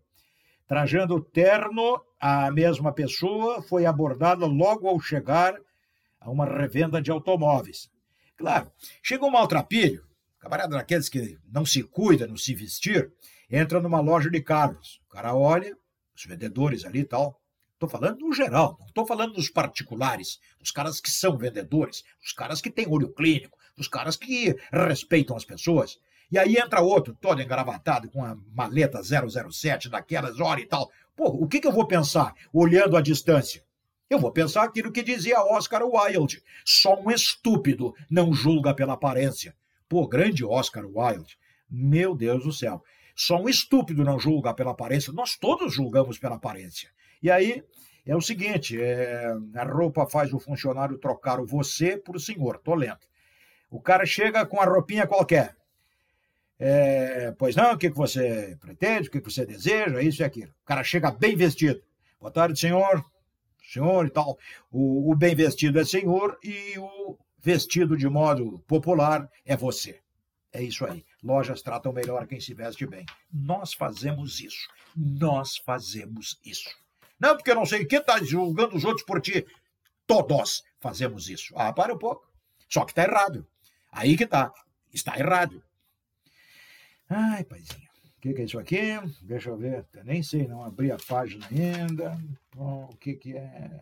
Trajando 0.67 1.21
terno, 1.21 2.01
a 2.19 2.49
mesma 2.51 2.91
pessoa 2.91 3.62
foi 3.62 3.86
abordada 3.86 4.45
logo 4.45 4.88
ao 4.88 4.99
chegar 4.99 5.55
a 6.19 6.31
uma 6.31 6.45
revenda 6.45 7.01
de 7.01 7.12
automóveis. 7.12 7.89
Claro, 8.36 8.71
chega 9.01 9.25
um 9.25 9.29
maltrapilho, 9.29 10.03
camarada 10.39 10.75
daqueles 10.75 11.08
que 11.10 11.38
não 11.51 11.65
se 11.65 11.84
cuida, 11.84 12.27
não 12.27 12.38
se 12.38 12.55
vestir, 12.55 13.12
entra 13.49 13.79
numa 13.79 13.99
loja 13.99 14.29
de 14.29 14.41
carros. 14.41 15.01
O 15.08 15.13
cara 15.13 15.36
olha, 15.36 15.77
os 16.15 16.25
vendedores 16.25 16.86
ali 16.86 17.01
e 17.01 17.05
tal. 17.05 17.39
Estou 17.76 17.90
falando 17.90 18.20
no 18.22 18.34
geral, 18.34 18.78
não 18.80 18.88
estou 18.88 19.06
falando 19.06 19.34
dos 19.34 19.50
particulares, 19.50 20.40
dos 20.58 20.72
caras 20.72 21.02
que 21.02 21.12
são 21.12 21.38
vendedores, 21.38 22.06
dos 22.22 22.32
caras 22.32 22.62
que 22.62 22.72
têm 22.72 22.88
olho 22.88 23.14
clínico, 23.14 23.58
dos 23.76 23.90
caras 23.90 24.16
que 24.16 24.56
respeitam 24.72 25.36
as 25.36 25.44
pessoas. 25.44 26.00
E 26.32 26.40
aí 26.40 26.56
entra 26.56 26.82
outro, 26.82 27.14
todo 27.20 27.42
engravatado, 27.42 28.10
com 28.10 28.24
a 28.24 28.38
maleta 28.54 29.02
007 29.04 29.90
daquelas 29.90 30.40
horas 30.40 30.64
e 30.64 30.68
tal. 30.68 30.90
Pô, 31.18 31.28
o 31.28 31.48
que, 31.48 31.60
que 31.60 31.68
eu 31.68 31.72
vou 31.74 31.86
pensar 31.86 32.34
olhando 32.54 32.96
à 32.96 33.02
distância? 33.02 33.62
Eu 34.10 34.20
vou 34.20 34.32
pensar 34.32 34.64
aquilo 34.64 34.92
que 34.92 35.04
dizia 35.04 35.42
Oscar 35.42 35.84
Wilde: 35.84 36.42
só 36.64 36.98
um 36.98 37.12
estúpido 37.12 37.94
não 38.10 38.34
julga 38.34 38.74
pela 38.74 38.94
aparência. 38.94 39.54
Pô, 39.90 40.08
grande 40.08 40.46
Oscar 40.46 40.86
Wilde. 40.86 41.38
Meu 41.70 42.16
Deus 42.16 42.44
do 42.44 42.54
céu. 42.54 42.82
Só 43.16 43.38
um 43.42 43.50
estúpido 43.50 44.04
não 44.04 44.18
julga 44.18 44.54
pela 44.54 44.72
aparência. 44.72 45.12
Nós 45.12 45.36
todos 45.36 45.74
julgamos 45.74 46.18
pela 46.18 46.36
aparência. 46.36 46.90
E 47.21 47.30
aí 47.32 47.63
é 48.06 48.15
o 48.15 48.21
seguinte: 48.21 48.82
é, 48.82 49.34
a 49.56 49.63
roupa 49.63 50.08
faz 50.08 50.34
o 50.34 50.39
funcionário 50.39 50.97
trocar 50.97 51.39
o 51.39 51.45
você 51.45 51.97
por 51.97 52.15
o 52.15 52.19
senhor. 52.19 52.58
Tô 52.60 52.75
lendo. 52.75 52.99
O 53.69 53.82
cara 53.82 54.06
chega 54.06 54.45
com 54.45 54.62
a 54.62 54.65
roupinha 54.65 55.08
qualquer. 55.08 55.56
É, 56.58 57.34
pois 57.38 57.56
não, 57.56 57.73
o 57.73 57.78
que, 57.78 57.89
que 57.89 57.97
você 57.97 58.58
pretende, 58.62 59.10
o 59.10 59.12
que, 59.12 59.19
que 59.19 59.32
você 59.32 59.45
deseja, 59.45 60.01
isso 60.01 60.21
e 60.21 60.25
aquilo. 60.25 60.51
O 60.63 60.65
cara 60.65 60.84
chega 60.84 61.12
bem 61.12 61.36
vestido. 61.36 61.82
Boa 62.19 62.32
tarde, 62.32 62.58
senhor 62.58 63.04
senhor 63.71 64.06
e 64.06 64.10
tal. 64.10 64.38
O, 64.71 65.12
o 65.12 65.15
bem 65.15 65.36
vestido 65.36 65.80
é 65.80 65.86
senhor 65.86 66.38
e 66.43 66.78
o 66.78 67.17
vestido 67.39 67.97
de 67.97 68.08
modo 68.08 68.60
popular 68.67 69.30
é 69.45 69.56
você. 69.56 69.99
É 70.51 70.63
isso 70.63 70.86
aí. 70.86 71.04
Lojas 71.21 71.62
tratam 71.62 71.91
melhor 71.91 72.25
quem 72.28 72.39
se 72.39 72.54
veste 72.54 72.86
bem. 72.86 73.06
Nós 73.32 73.73
fazemos 73.73 74.39
isso. 74.39 74.69
Nós 74.95 75.58
fazemos 75.58 76.39
isso. 76.45 76.69
Não 77.26 77.38
porque 77.38 77.54
não 77.54 77.66
sei 77.66 77.84
o 77.84 77.88
que 77.88 77.98
está 77.98 78.22
julgando 78.24 78.76
os 78.76 78.84
outros 78.84 79.06
por 79.06 79.22
ti. 79.22 79.46
Todos 80.06 80.64
fazemos 80.80 81.30
isso. 81.30 81.54
Ah, 81.58 81.74
para 81.74 81.94
um 81.94 81.98
pouco. 81.98 82.30
Só 82.70 82.86
que 82.86 82.92
está 82.92 83.04
errado. 83.04 83.48
Aí 83.92 84.16
que 84.16 84.26
está. 84.26 84.52
Está 84.94 85.18
errado. 85.18 85.64
Ai, 87.10 87.44
paizinho 87.44 87.86
que, 88.26 88.34
que 88.34 88.42
é 88.42 88.46
isso 88.46 88.60
aqui? 88.60 88.82
Deixa 89.22 89.50
eu 89.50 89.58
ver. 89.58 89.86
Nem 90.04 90.24
sei, 90.24 90.48
não 90.48 90.64
abri 90.64 90.92
a 90.92 90.98
página 90.98 91.46
ainda. 91.48 92.18
Bom, 92.56 92.90
o 92.92 92.98
que, 92.98 93.14
que 93.14 93.38
é? 93.38 93.82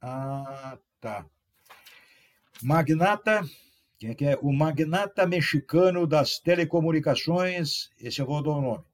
Ah, 0.00 0.76
tá. 1.00 1.24
Magnata. 2.62 3.44
Quem 3.96 4.10
é 4.10 4.14
que 4.14 4.24
é? 4.24 4.38
O 4.42 4.52
magnata 4.52 5.26
mexicano 5.26 6.06
das 6.06 6.40
telecomunicações. 6.40 7.90
Esse 8.00 8.20
eu 8.20 8.26
vou 8.26 8.42
dar 8.42 8.50
o 8.50 8.60
nome. 8.60 8.84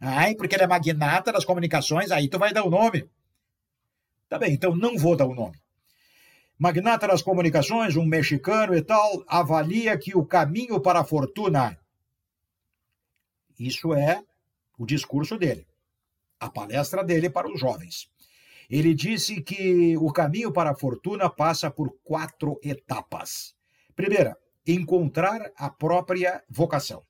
Ai, 0.00 0.34
porque 0.34 0.54
ele 0.54 0.64
é 0.64 0.66
magnata 0.66 1.32
das 1.32 1.44
comunicações, 1.44 2.10
aí 2.10 2.28
tu 2.28 2.38
vai 2.38 2.52
dar 2.52 2.64
o 2.64 2.70
nome. 2.70 3.08
Tá 4.28 4.38
bem, 4.38 4.54
então 4.54 4.74
não 4.74 4.96
vou 4.96 5.16
dar 5.16 5.26
o 5.26 5.34
nome. 5.34 5.60
Magnata 6.58 7.06
das 7.06 7.22
comunicações, 7.22 7.96
um 7.96 8.04
mexicano 8.04 8.74
e 8.74 8.82
tal, 8.82 9.24
avalia 9.26 9.96
que 9.98 10.16
o 10.16 10.24
caminho 10.24 10.80
para 10.80 11.00
a 11.00 11.04
fortuna 11.04 11.78
isso 13.60 13.92
é 13.92 14.24
o 14.78 14.86
discurso 14.86 15.36
dele, 15.36 15.66
a 16.40 16.48
palestra 16.48 17.04
dele 17.04 17.28
para 17.28 17.46
os 17.46 17.60
jovens. 17.60 18.10
Ele 18.70 18.94
disse 18.94 19.42
que 19.42 19.98
o 19.98 20.10
caminho 20.10 20.50
para 20.50 20.70
a 20.70 20.74
fortuna 20.74 21.28
passa 21.28 21.70
por 21.70 21.94
quatro 22.02 22.58
etapas. 22.62 23.54
Primeira, 23.94 24.34
encontrar 24.66 25.52
a 25.56 25.68
própria 25.68 26.42
vocação. 26.48 27.04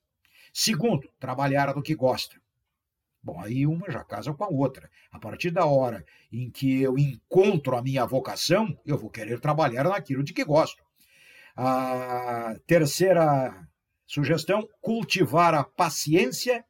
Segundo, 0.51 1.07
trabalhar 1.17 1.73
do 1.73 1.81
que 1.81 1.95
gosta. 1.95 2.40
Bom, 3.23 3.39
aí 3.39 3.67
uma 3.67 3.91
já 3.91 4.03
casa 4.03 4.33
com 4.33 4.43
a 4.43 4.47
outra. 4.49 4.89
A 5.11 5.19
partir 5.19 5.51
da 5.51 5.65
hora 5.65 6.03
em 6.31 6.49
que 6.49 6.81
eu 6.81 6.97
encontro 6.97 7.77
a 7.77 7.81
minha 7.81 8.05
vocação, 8.05 8.75
eu 8.85 8.97
vou 8.97 9.09
querer 9.09 9.39
trabalhar 9.39 9.83
naquilo 9.83 10.23
de 10.23 10.33
que 10.33 10.43
gosto. 10.43 10.83
A 11.55 12.55
terceira 12.65 13.67
sugestão, 14.07 14.67
cultivar 14.81 15.53
a 15.53 15.63
paciência. 15.63 16.65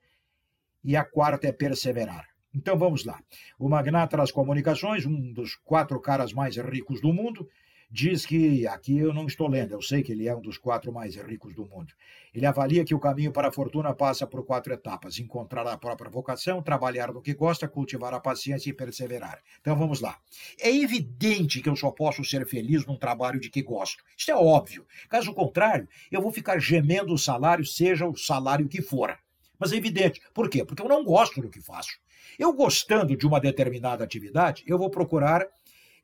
E 0.83 0.95
a 0.95 1.05
quarta 1.05 1.47
é 1.47 1.51
perseverar. 1.51 2.27
Então 2.53 2.77
vamos 2.77 3.05
lá. 3.05 3.21
O 3.57 3.69
magnata 3.69 4.17
das 4.17 4.31
comunicações, 4.31 5.05
um 5.05 5.31
dos 5.31 5.55
quatro 5.55 5.99
caras 6.01 6.33
mais 6.33 6.57
ricos 6.57 6.99
do 6.99 7.13
mundo, 7.13 7.47
diz 7.91 8.25
que, 8.25 8.65
aqui 8.65 8.97
eu 8.97 9.13
não 9.13 9.27
estou 9.27 9.49
lendo, 9.49 9.73
eu 9.73 9.81
sei 9.81 10.01
que 10.01 10.13
ele 10.13 10.27
é 10.27 10.35
um 10.35 10.41
dos 10.41 10.57
quatro 10.57 10.93
mais 10.93 11.15
ricos 11.15 11.53
do 11.53 11.65
mundo. 11.65 11.91
Ele 12.33 12.45
avalia 12.45 12.85
que 12.85 12.95
o 12.95 12.99
caminho 12.99 13.33
para 13.33 13.49
a 13.49 13.51
fortuna 13.51 13.93
passa 13.93 14.25
por 14.25 14.45
quatro 14.45 14.71
etapas: 14.71 15.19
encontrar 15.19 15.67
a 15.67 15.77
própria 15.77 16.09
vocação, 16.09 16.61
trabalhar 16.61 17.11
no 17.11 17.21
que 17.21 17.33
gosta, 17.33 17.67
cultivar 17.67 18.13
a 18.13 18.19
paciência 18.21 18.69
e 18.69 18.73
perseverar. 18.73 19.41
Então 19.59 19.75
vamos 19.75 19.99
lá. 19.99 20.17
É 20.61 20.73
evidente 20.73 21.61
que 21.61 21.67
eu 21.67 21.75
só 21.75 21.91
posso 21.91 22.23
ser 22.23 22.47
feliz 22.47 22.85
num 22.85 22.97
trabalho 22.97 23.39
de 23.39 23.49
que 23.49 23.61
gosto. 23.61 24.01
Isso 24.17 24.31
é 24.31 24.35
óbvio. 24.35 24.85
Caso 25.09 25.33
contrário, 25.33 25.89
eu 26.09 26.21
vou 26.21 26.31
ficar 26.31 26.59
gemendo 26.59 27.13
o 27.13 27.17
salário, 27.17 27.65
seja 27.65 28.07
o 28.07 28.15
salário 28.15 28.69
que 28.69 28.81
for. 28.81 29.17
Mas 29.59 29.73
é 29.73 29.75
evidente. 29.75 30.21
Por 30.33 30.49
quê? 30.49 30.63
Porque 30.63 30.81
eu 30.81 30.87
não 30.87 31.03
gosto 31.03 31.41
do 31.41 31.49
que 31.49 31.61
faço. 31.61 31.99
Eu 32.39 32.53
gostando 32.53 33.15
de 33.15 33.27
uma 33.27 33.39
determinada 33.39 34.03
atividade, 34.03 34.63
eu 34.65 34.77
vou 34.77 34.89
procurar 34.89 35.45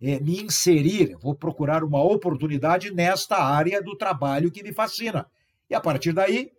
é, 0.02 0.20
me 0.20 0.42
inserir, 0.42 1.16
vou 1.18 1.36
procurar 1.36 1.84
uma 1.84 2.02
oportunidade 2.04 2.94
nesta 2.94 3.38
área 3.38 3.82
do 3.82 3.96
trabalho 3.96 4.52
que 4.52 4.64
me 4.64 4.74
fascina. 4.74 5.30
E 5.70 5.76
a 5.76 5.82
partir 5.82 6.14
daí, 6.14 6.52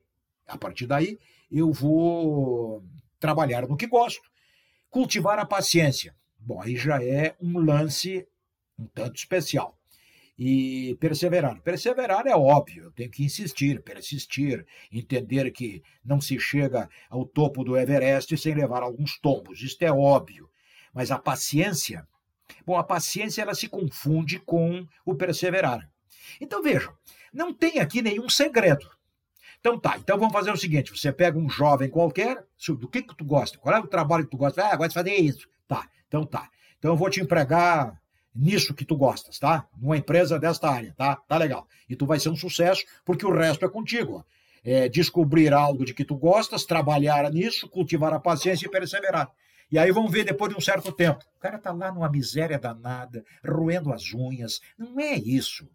a 0.46 0.59
partir 0.59 0.87
daí, 0.87 1.18
eu 1.51 1.72
vou 1.72 2.85
trabalhar 3.18 3.66
no 3.66 3.77
que 3.77 3.87
gosto. 3.87 4.29
Cultivar 4.90 5.38
a 5.38 5.46
paciência. 5.46 6.14
Bom, 6.38 6.61
aí 6.61 6.77
já 6.77 7.03
é 7.03 7.37
um 7.40 7.59
lance 7.59 8.27
um 8.79 8.87
tanto 8.87 9.16
especial. 9.16 9.77
E 10.38 10.96
perseverar. 11.01 11.61
Perseverar 11.62 12.27
é 12.29 12.37
óbvio, 12.37 12.85
eu 12.85 12.92
tenho 12.92 13.11
que 13.11 13.24
insistir, 13.24 13.83
persistir, 13.83 14.64
entender 14.92 15.51
que 15.51 15.83
não 16.05 16.20
se 16.20 16.38
chega 16.38 16.88
ao 17.11 17.27
topo 17.27 17.64
do 17.64 17.77
Everest 17.77 18.37
sem 18.38 18.55
levar 18.55 18.85
alguns 18.85 19.18
tombos. 19.18 19.61
Isto 19.61 19.83
é 19.83 19.90
óbvio. 19.90 20.48
Mas 20.94 21.11
a 21.11 21.18
paciência 21.18 22.07
Bom, 22.66 22.76
a 22.76 22.84
paciência 22.84 23.42
ela 23.42 23.54
se 23.54 23.68
confunde 23.68 24.38
com 24.38 24.87
o 25.04 25.14
perseverar. 25.14 25.88
Então 26.40 26.62
vejam, 26.62 26.92
não 27.32 27.52
tem 27.52 27.78
aqui 27.78 28.02
nenhum 28.02 28.28
segredo. 28.28 28.88
Então 29.61 29.78
tá, 29.78 29.96
então 29.98 30.18
vamos 30.18 30.32
fazer 30.32 30.50
o 30.50 30.56
seguinte: 30.56 30.96
você 30.96 31.12
pega 31.12 31.38
um 31.38 31.48
jovem 31.48 31.88
qualquer, 31.88 32.44
do 32.68 32.88
que, 32.88 33.02
que 33.02 33.16
tu 33.16 33.24
gosta? 33.24 33.58
Qual 33.58 33.74
é 33.74 33.80
o 33.80 33.87
trabalho 33.87 34.24
que 34.24 34.30
tu 34.30 34.37
gosta? 34.37 34.64
Ah, 34.64 34.76
gosto 34.76 34.90
de 34.90 34.94
fazer 34.94 35.14
isso. 35.14 35.48
Tá, 35.66 35.88
então 36.06 36.24
tá. 36.24 36.48
Então 36.78 36.92
eu 36.92 36.96
vou 36.96 37.11
te 37.11 37.20
empregar 37.20 38.00
nisso 38.34 38.72
que 38.72 38.84
tu 38.84 38.96
gostas, 38.96 39.38
tá? 39.38 39.66
Numa 39.76 39.96
empresa 39.96 40.38
desta 40.38 40.70
área, 40.70 40.94
tá? 40.96 41.16
Tá 41.16 41.37
legal. 41.37 41.66
E 41.88 41.96
tu 41.96 42.06
vai 42.06 42.20
ser 42.20 42.28
um 42.28 42.37
sucesso, 42.37 42.84
porque 43.04 43.26
o 43.26 43.32
resto 43.32 43.64
é 43.64 43.68
contigo. 43.68 44.24
É 44.64 44.88
descobrir 44.88 45.52
algo 45.52 45.84
de 45.84 45.94
que 45.94 46.04
tu 46.04 46.16
gostas, 46.16 46.64
trabalhar 46.64 47.30
nisso, 47.32 47.68
cultivar 47.68 48.12
a 48.12 48.20
paciência 48.20 48.66
e 48.66 48.70
perseverar. 48.70 49.28
E 49.70 49.78
aí 49.78 49.92
vão 49.92 50.09
ver 50.09 50.24
depois 50.24 50.50
de 50.50 50.57
um 50.57 50.61
certo 50.61 50.90
tempo. 50.92 51.24
O 51.37 51.40
cara 51.40 51.57
está 51.57 51.72
lá 51.72 51.92
numa 51.92 52.11
miséria 52.11 52.59
danada, 52.59 53.24
roendo 53.46 53.92
as 53.92 54.12
unhas. 54.14 54.61
Não 54.78 54.98
é 54.98 55.14
isso. 55.14 55.68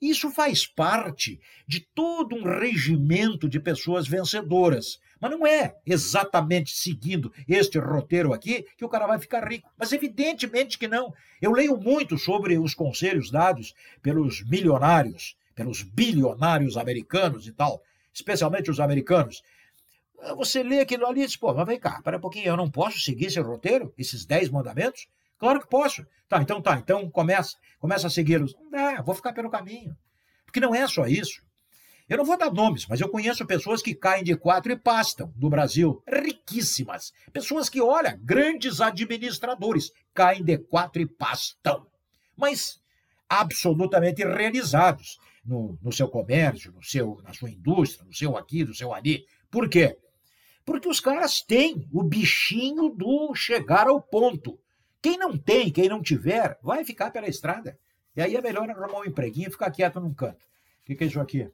Isso 0.00 0.30
faz 0.30 0.66
parte 0.66 1.40
de 1.66 1.80
todo 1.94 2.34
um 2.34 2.42
regimento 2.42 3.48
de 3.48 3.60
pessoas 3.60 4.08
vencedoras. 4.08 4.98
Mas 5.20 5.30
não 5.30 5.46
é 5.46 5.76
exatamente 5.86 6.74
seguindo 6.74 7.32
este 7.48 7.78
roteiro 7.78 8.32
aqui 8.32 8.66
que 8.76 8.84
o 8.84 8.88
cara 8.88 9.06
vai 9.06 9.20
ficar 9.20 9.48
rico. 9.48 9.70
Mas 9.78 9.92
evidentemente 9.92 10.76
que 10.76 10.88
não. 10.88 11.14
Eu 11.40 11.52
leio 11.52 11.76
muito 11.76 12.18
sobre 12.18 12.58
os 12.58 12.74
conselhos 12.74 13.30
dados 13.30 13.74
pelos 14.02 14.44
milionários, 14.44 15.36
pelos 15.54 15.82
bilionários 15.82 16.76
americanos 16.76 17.46
e 17.46 17.52
tal, 17.52 17.80
especialmente 18.12 18.70
os 18.70 18.80
americanos. 18.80 19.44
Você 20.36 20.62
lê 20.62 20.80
aquilo 20.80 21.06
ali 21.06 21.22
e 21.22 21.26
diz, 21.26 21.36
pô, 21.36 21.52
mas 21.52 21.66
vem 21.66 21.78
cá, 21.78 22.00
para 22.02 22.16
um 22.16 22.20
pouquinho, 22.20 22.46
eu 22.46 22.56
não 22.56 22.70
posso 22.70 23.00
seguir 23.00 23.26
esse 23.26 23.40
roteiro, 23.40 23.92
esses 23.98 24.24
dez 24.24 24.48
mandamentos? 24.48 25.06
Claro 25.38 25.60
que 25.60 25.68
posso. 25.68 26.06
Tá, 26.28 26.40
então 26.40 26.62
tá, 26.62 26.78
então 26.78 27.10
começa, 27.10 27.56
começa 27.80 28.06
a 28.06 28.10
segui-los. 28.10 28.54
Dá, 28.70 29.02
vou 29.02 29.14
ficar 29.14 29.32
pelo 29.32 29.50
caminho. 29.50 29.96
Porque 30.44 30.60
não 30.60 30.74
é 30.74 30.86
só 30.86 31.06
isso. 31.06 31.42
Eu 32.08 32.18
não 32.18 32.24
vou 32.24 32.36
dar 32.36 32.52
nomes, 32.52 32.86
mas 32.86 33.00
eu 33.00 33.08
conheço 33.08 33.46
pessoas 33.46 33.80
que 33.80 33.94
caem 33.94 34.22
de 34.22 34.36
quatro 34.36 34.70
e 34.70 34.76
pastam 34.76 35.32
do 35.34 35.48
Brasil, 35.48 36.02
riquíssimas. 36.06 37.12
Pessoas 37.32 37.68
que, 37.68 37.80
olha, 37.80 38.18
grandes 38.22 38.80
administradores, 38.80 39.90
caem 40.14 40.44
de 40.44 40.58
quatro 40.58 41.00
e 41.02 41.06
pastam. 41.06 41.86
Mas 42.36 42.80
absolutamente 43.28 44.22
realizados 44.24 45.18
no, 45.44 45.78
no 45.82 45.90
seu 45.90 46.06
comércio, 46.06 46.70
no 46.72 46.82
seu, 46.82 47.18
na 47.24 47.32
sua 47.32 47.50
indústria, 47.50 48.04
no 48.04 48.14
seu 48.14 48.36
aqui, 48.36 48.64
no 48.64 48.74
seu 48.74 48.92
ali. 48.92 49.24
Por 49.50 49.68
quê? 49.68 49.96
Porque 50.64 50.88
os 50.88 51.00
caras 51.00 51.42
têm 51.42 51.88
o 51.92 52.02
bichinho 52.02 52.88
do 52.88 53.34
chegar 53.34 53.88
ao 53.88 54.00
ponto. 54.00 54.58
Quem 55.00 55.18
não 55.18 55.36
tem, 55.36 55.70
quem 55.70 55.88
não 55.88 56.00
tiver, 56.00 56.58
vai 56.62 56.84
ficar 56.84 57.10
pela 57.10 57.28
estrada. 57.28 57.78
E 58.14 58.22
aí 58.22 58.36
é 58.36 58.40
melhor 58.40 58.68
arrumar 58.70 59.00
um 59.00 59.04
empreguinho 59.04 59.48
e 59.48 59.52
ficar 59.52 59.70
quieto 59.70 59.98
num 59.98 60.14
canto. 60.14 60.44
O 60.44 60.84
que, 60.84 60.94
que 60.94 61.04
é 61.04 61.06
isso 61.06 61.20
aqui? 61.20 61.50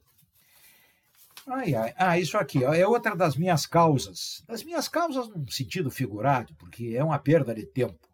Ai, 1.47 1.73
ai. 1.73 1.93
Ah, 1.97 2.19
isso 2.19 2.37
aqui 2.37 2.63
é 2.63 2.85
outra 2.85 3.15
das 3.15 3.35
minhas 3.35 3.65
causas. 3.65 4.43
Das 4.47 4.63
minhas 4.63 4.87
causas 4.87 5.27
num 5.29 5.47
sentido 5.47 5.89
figurado, 5.89 6.53
porque 6.55 6.93
é 6.95 7.03
uma 7.03 7.17
perda 7.17 7.55
de 7.55 7.65
tempo. 7.65 8.07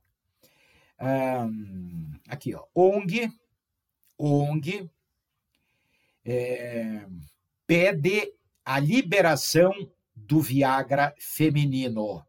aqui, 2.29 2.55
ó. 2.55 2.63
ONG, 2.73 3.29
ONG 4.17 4.89
é, 6.23 7.05
pede 7.67 8.31
a 8.63 8.79
liberação 8.79 9.73
do 10.15 10.39
Viagra 10.39 11.13
feminino. 11.19 12.17
O 12.17 12.23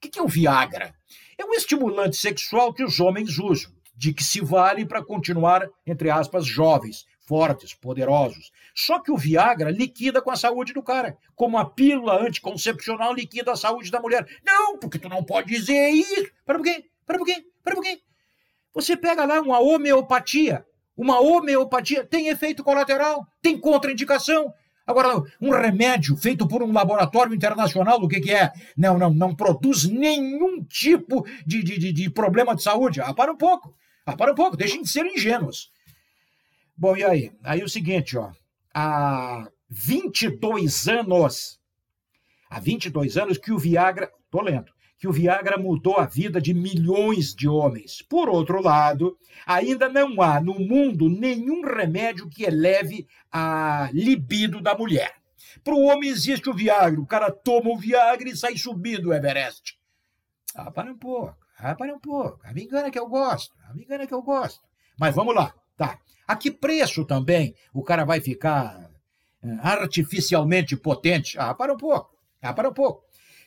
que 0.00 0.18
é 0.18 0.22
o 0.22 0.28
Viagra? 0.28 0.94
É 1.38 1.44
um 1.44 1.54
estimulante 1.54 2.16
sexual 2.16 2.72
que 2.74 2.84
os 2.84 3.00
homens 3.00 3.38
usam, 3.38 3.72
de 3.96 4.12
que 4.12 4.22
se 4.22 4.40
vale 4.40 4.84
para 4.84 5.04
continuar, 5.04 5.68
entre 5.86 6.10
aspas, 6.10 6.44
jovens, 6.44 7.06
fortes, 7.26 7.72
poderosos. 7.72 8.50
Só 8.74 8.98
que 8.98 9.10
o 9.10 9.16
Viagra 9.16 9.70
liquida 9.70 10.20
com 10.20 10.30
a 10.30 10.36
saúde 10.36 10.72
do 10.72 10.82
cara, 10.82 11.16
como 11.34 11.56
a 11.56 11.64
pílula 11.64 12.20
anticoncepcional 12.20 13.14
liquida 13.14 13.52
a 13.52 13.56
saúde 13.56 13.90
da 13.90 14.00
mulher. 14.00 14.26
Não, 14.44 14.78
porque 14.78 14.98
tu 14.98 15.08
não 15.08 15.24
pode 15.24 15.48
dizer 15.48 15.90
isso. 15.90 16.30
Para 16.44 16.58
por 16.58 16.64
quê? 16.64 16.84
Para 17.06 17.18
por 17.18 17.26
quê? 17.26 17.46
Para 17.62 17.74
por 17.74 17.84
quê? 17.84 18.02
Você 18.74 18.96
pega 18.96 19.24
lá 19.24 19.40
uma 19.40 19.60
homeopatia. 19.60 20.66
Uma 20.96 21.20
homeopatia 21.20 22.04
tem 22.04 22.28
efeito 22.28 22.62
colateral, 22.62 23.26
tem 23.40 23.58
contraindicação, 23.58 24.52
Agora, 24.86 25.22
um 25.40 25.50
remédio 25.50 26.16
feito 26.16 26.46
por 26.46 26.62
um 26.62 26.72
laboratório 26.72 27.34
internacional, 27.34 28.00
o 28.02 28.08
que, 28.08 28.20
que 28.20 28.32
é? 28.32 28.52
Não, 28.76 28.98
não, 28.98 29.12
não 29.12 29.34
produz 29.34 29.84
nenhum 29.84 30.62
tipo 30.64 31.24
de, 31.46 31.62
de, 31.62 31.92
de, 31.92 32.10
problema 32.10 32.54
de 32.54 32.62
saúde. 32.62 33.00
Ah, 33.00 33.14
para 33.14 33.32
um 33.32 33.36
pouco. 33.36 33.74
Ah, 34.04 34.16
para 34.16 34.32
um 34.32 34.34
pouco, 34.34 34.56
deixem 34.56 34.82
de 34.82 34.88
ser 34.88 35.06
ingênuos. 35.06 35.70
Bom, 36.76 36.96
e 36.96 37.04
aí? 37.04 37.32
Aí 37.44 37.62
o 37.62 37.68
seguinte, 37.68 38.16
ó. 38.16 38.30
Há 38.74 39.48
22 39.68 40.88
anos, 40.88 41.60
há 42.50 42.58
22 42.58 43.16
anos 43.16 43.38
que 43.38 43.52
o 43.52 43.58
Viagra, 43.58 44.10
tô 44.30 44.40
lendo, 44.40 44.72
que 45.02 45.08
o 45.08 45.12
Viagra 45.12 45.58
mudou 45.58 45.98
a 45.98 46.06
vida 46.06 46.40
de 46.40 46.54
milhões 46.54 47.34
de 47.34 47.48
homens. 47.48 48.02
Por 48.02 48.28
outro 48.28 48.62
lado, 48.62 49.18
ainda 49.44 49.88
não 49.88 50.22
há 50.22 50.40
no 50.40 50.54
mundo 50.60 51.08
nenhum 51.08 51.60
remédio 51.62 52.30
que 52.30 52.44
eleve 52.44 53.08
a 53.28 53.90
libido 53.92 54.60
da 54.60 54.76
mulher. 54.76 55.12
Para 55.64 55.74
o 55.74 55.82
homem 55.86 56.08
existe 56.08 56.48
o 56.48 56.54
Viagra, 56.54 57.00
o 57.00 57.04
cara 57.04 57.32
toma 57.32 57.70
o 57.70 57.76
Viagra 57.76 58.28
e 58.28 58.36
sai 58.36 58.56
subindo 58.56 59.08
o 59.08 59.12
Everest. 59.12 59.76
Ah, 60.54 60.70
para 60.70 60.92
um 60.92 60.96
pouco, 60.96 61.36
ah, 61.58 61.74
para 61.74 61.92
um 61.92 61.98
pouco. 61.98 62.38
A 62.44 62.52
me 62.52 62.62
engana 62.62 62.88
que 62.88 62.98
eu 63.00 63.08
gosto, 63.08 63.52
a 63.68 63.74
me 63.74 63.82
engana 63.82 64.06
que 64.06 64.14
eu 64.14 64.22
gosto. 64.22 64.60
Mas 64.96 65.16
vamos 65.16 65.34
lá, 65.34 65.52
tá. 65.76 65.98
A 66.28 66.36
que 66.36 66.48
preço 66.48 67.04
também 67.04 67.56
o 67.74 67.82
cara 67.82 68.04
vai 68.04 68.20
ficar 68.20 68.88
eh, 69.42 69.58
artificialmente 69.62 70.76
potente? 70.76 71.36
Ah, 71.40 71.52
para 71.52 71.74
um 71.74 71.76
pouco, 71.76 72.16
ah, 72.40 72.52
para 72.52 72.68
um 72.68 72.72
pouco. 72.72 73.02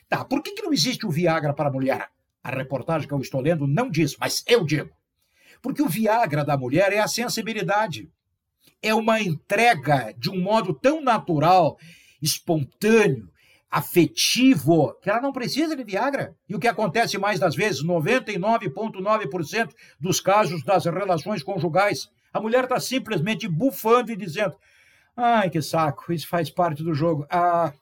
Tá, 0.08 0.24
por 0.24 0.42
que, 0.42 0.52
que 0.52 0.62
não 0.62 0.72
existe 0.72 1.06
o 1.06 1.10
Viagra 1.10 1.52
para 1.52 1.68
a 1.68 1.72
mulher? 1.72 2.08
A 2.42 2.50
reportagem 2.50 3.08
que 3.08 3.14
eu 3.14 3.20
estou 3.20 3.40
lendo 3.40 3.66
não 3.66 3.90
diz, 3.90 4.16
mas 4.18 4.44
eu 4.46 4.64
digo. 4.64 4.90
Porque 5.60 5.82
o 5.82 5.88
Viagra 5.88 6.44
da 6.44 6.56
mulher 6.56 6.92
é 6.92 7.00
a 7.00 7.08
sensibilidade. 7.08 8.08
É 8.80 8.94
uma 8.94 9.20
entrega 9.20 10.14
de 10.16 10.30
um 10.30 10.40
modo 10.40 10.72
tão 10.72 11.00
natural, 11.00 11.76
espontâneo, 12.22 13.28
afetivo, 13.70 14.94
que 15.02 15.10
ela 15.10 15.20
não 15.20 15.32
precisa 15.32 15.74
de 15.74 15.82
Viagra. 15.82 16.36
E 16.48 16.54
o 16.54 16.60
que 16.60 16.68
acontece 16.68 17.18
mais 17.18 17.40
das 17.40 17.56
vezes, 17.56 17.84
99,9% 17.84 19.72
dos 19.98 20.20
casos 20.20 20.62
das 20.62 20.84
relações 20.84 21.42
conjugais, 21.42 22.08
a 22.32 22.40
mulher 22.40 22.64
está 22.64 22.78
simplesmente 22.78 23.48
bufando 23.48 24.12
e 24.12 24.16
dizendo: 24.16 24.56
ai, 25.16 25.50
que 25.50 25.60
saco, 25.60 26.12
isso 26.12 26.28
faz 26.28 26.48
parte 26.48 26.82
do 26.82 26.94
jogo. 26.94 27.26
Ah, 27.30 27.72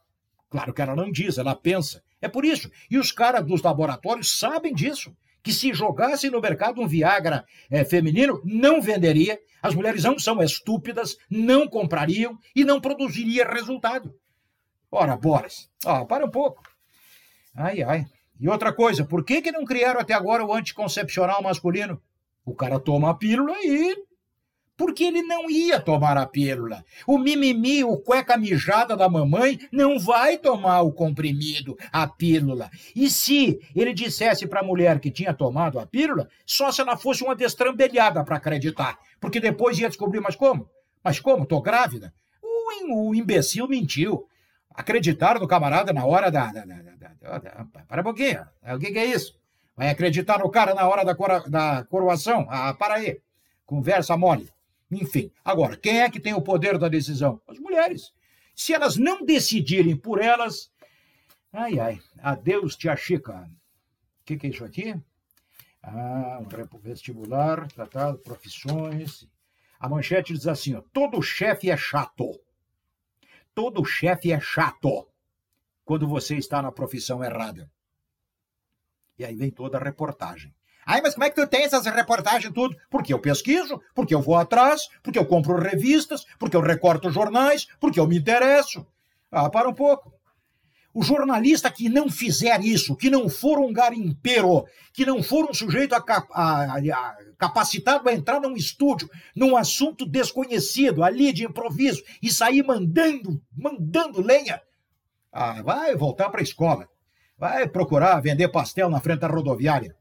claro 0.48 0.72
que 0.72 0.80
ela 0.80 0.96
não 0.96 1.10
diz, 1.10 1.38
ela 1.38 1.54
pensa. 1.54 2.02
É 2.24 2.28
por 2.28 2.42
isso. 2.42 2.70
E 2.90 2.96
os 2.96 3.12
caras 3.12 3.44
dos 3.44 3.60
laboratórios 3.60 4.38
sabem 4.38 4.72
disso, 4.72 5.14
que 5.42 5.52
se 5.52 5.74
jogasse 5.74 6.30
no 6.30 6.40
mercado 6.40 6.80
um 6.80 6.88
Viagra 6.88 7.44
é, 7.70 7.84
feminino, 7.84 8.40
não 8.42 8.80
venderia, 8.80 9.38
as 9.62 9.74
mulheres 9.74 10.04
não 10.04 10.18
são 10.18 10.42
estúpidas, 10.42 11.18
não 11.28 11.68
comprariam 11.68 12.38
e 12.56 12.64
não 12.64 12.80
produziria 12.80 13.46
resultado. 13.46 14.18
Ora, 14.90 15.18
Boris, 15.18 15.68
ó, 15.84 16.06
para 16.06 16.24
um 16.24 16.30
pouco. 16.30 16.62
Ai, 17.54 17.82
ai. 17.82 18.06
E 18.40 18.48
outra 18.48 18.72
coisa, 18.72 19.04
por 19.04 19.22
que, 19.22 19.42
que 19.42 19.52
não 19.52 19.66
criaram 19.66 20.00
até 20.00 20.14
agora 20.14 20.42
o 20.42 20.54
anticoncepcional 20.54 21.42
masculino? 21.42 22.00
O 22.42 22.54
cara 22.54 22.80
toma 22.80 23.10
a 23.10 23.14
pílula 23.14 23.54
e 23.62 23.94
porque 24.76 25.04
ele 25.04 25.22
não 25.22 25.48
ia 25.48 25.80
tomar 25.80 26.16
a 26.16 26.26
pílula. 26.26 26.84
O 27.06 27.18
mimimi, 27.18 27.84
o 27.84 27.96
cueca 27.96 28.36
mijada 28.36 28.96
da 28.96 29.08
mamãe, 29.08 29.58
não 29.70 29.98
vai 29.98 30.36
tomar 30.38 30.82
o 30.82 30.92
comprimido, 30.92 31.76
a 31.92 32.06
pílula. 32.06 32.70
E 32.94 33.08
se 33.08 33.60
ele 33.74 33.92
dissesse 33.92 34.46
para 34.46 34.60
a 34.60 34.64
mulher 34.64 34.98
que 34.98 35.10
tinha 35.10 35.32
tomado 35.32 35.78
a 35.78 35.86
pílula, 35.86 36.28
só 36.44 36.72
se 36.72 36.80
ela 36.80 36.96
fosse 36.96 37.22
uma 37.22 37.36
destrambelhada 37.36 38.24
para 38.24 38.36
acreditar, 38.36 38.98
porque 39.20 39.40
depois 39.40 39.78
ia 39.78 39.88
descobrir, 39.88 40.20
mas 40.20 40.34
como? 40.34 40.68
Mas 41.02 41.20
como? 41.20 41.46
Tô 41.46 41.60
grávida? 41.60 42.12
O, 42.42 43.10
o 43.10 43.14
imbecil 43.14 43.68
mentiu. 43.68 44.26
Acreditaram 44.74 45.40
no 45.40 45.46
camarada 45.46 45.92
na 45.92 46.04
hora 46.04 46.30
da. 46.30 46.50
da, 46.50 46.64
da, 46.64 47.38
da 47.38 47.84
para 47.86 48.00
um 48.00 48.04
pouquinho. 48.04 48.44
O 48.74 48.78
que, 48.78 48.90
que, 48.90 48.98
é 48.98 49.04
isso? 49.04 49.38
Vai 49.76 49.88
acreditar 49.88 50.40
no 50.40 50.50
cara 50.50 50.74
na 50.74 50.88
hora 50.88 51.04
da, 51.04 51.14
cora, 51.14 51.40
da 51.48 51.84
coroação? 51.84 52.46
Ah, 52.50 52.74
para 52.74 52.94
aí. 52.94 53.20
Conversa 53.64 54.16
mole. 54.16 54.53
Enfim, 55.00 55.30
agora, 55.44 55.76
quem 55.76 56.00
é 56.00 56.10
que 56.10 56.20
tem 56.20 56.34
o 56.34 56.42
poder 56.42 56.78
da 56.78 56.88
decisão? 56.88 57.40
As 57.46 57.58
mulheres. 57.58 58.12
Se 58.54 58.72
elas 58.72 58.96
não 58.96 59.24
decidirem 59.24 59.96
por 59.96 60.20
elas. 60.20 60.72
Ai, 61.52 61.78
ai. 61.78 62.00
Adeus, 62.18 62.76
tia 62.76 62.96
Chica. 62.96 63.50
O 64.20 64.24
que, 64.24 64.36
que 64.36 64.46
é 64.46 64.50
isso 64.50 64.64
aqui? 64.64 64.94
Ah, 65.82 66.40
um 66.40 66.78
vestibular, 66.78 67.68
tratado, 67.68 68.18
profissões. 68.18 69.28
A 69.78 69.88
manchete 69.88 70.32
diz 70.32 70.46
assim: 70.46 70.74
ó, 70.74 70.80
todo 70.92 71.20
chefe 71.20 71.70
é 71.70 71.76
chato. 71.76 72.40
Todo 73.54 73.84
chefe 73.84 74.32
é 74.32 74.40
chato 74.40 75.06
quando 75.84 76.08
você 76.08 76.36
está 76.36 76.62
na 76.62 76.72
profissão 76.72 77.22
errada. 77.22 77.70
E 79.18 79.24
aí 79.24 79.36
vem 79.36 79.50
toda 79.50 79.78
a 79.78 79.84
reportagem. 79.84 80.54
Ai, 80.86 81.00
mas 81.00 81.14
como 81.14 81.24
é 81.24 81.30
que 81.30 81.36
tu 81.36 81.46
tem 81.46 81.64
essas 81.64 81.86
reportagens 81.86 82.52
tudo? 82.52 82.76
Porque 82.90 83.12
eu 83.12 83.18
pesquiso, 83.18 83.80
porque 83.94 84.14
eu 84.14 84.20
vou 84.20 84.36
atrás, 84.36 84.82
porque 85.02 85.18
eu 85.18 85.26
compro 85.26 85.60
revistas, 85.60 86.24
porque 86.38 86.56
eu 86.56 86.60
recorto 86.60 87.10
jornais, 87.10 87.66
porque 87.80 87.98
eu 87.98 88.06
me 88.06 88.18
interesso. 88.18 88.86
Ah, 89.30 89.48
para 89.50 89.68
um 89.68 89.74
pouco. 89.74 90.12
O 90.92 91.02
jornalista 91.02 91.68
que 91.72 91.88
não 91.88 92.08
fizer 92.08 92.60
isso, 92.60 92.94
que 92.94 93.10
não 93.10 93.28
for 93.28 93.58
um 93.58 93.72
garimpeiro, 93.72 94.64
que 94.92 95.04
não 95.04 95.24
for 95.24 95.50
um 95.50 95.52
sujeito 95.52 95.92
a, 95.92 96.04
a, 96.32 96.78
a, 96.78 97.16
capacitado 97.36 98.08
a 98.08 98.12
entrar 98.12 98.40
num 98.40 98.54
estúdio, 98.54 99.10
num 99.34 99.56
assunto 99.56 100.06
desconhecido, 100.06 101.02
ali 101.02 101.32
de 101.32 101.44
improviso, 101.44 102.00
e 102.22 102.30
sair 102.30 102.64
mandando, 102.64 103.42
mandando 103.56 104.20
lenha, 104.22 104.62
ah, 105.32 105.62
vai 105.62 105.96
voltar 105.96 106.30
para 106.30 106.38
a 106.38 106.44
escola. 106.44 106.88
Vai 107.36 107.66
procurar 107.66 108.20
vender 108.20 108.46
pastel 108.48 108.88
na 108.88 109.00
frente 109.00 109.20
da 109.20 109.26
rodoviária. 109.26 109.96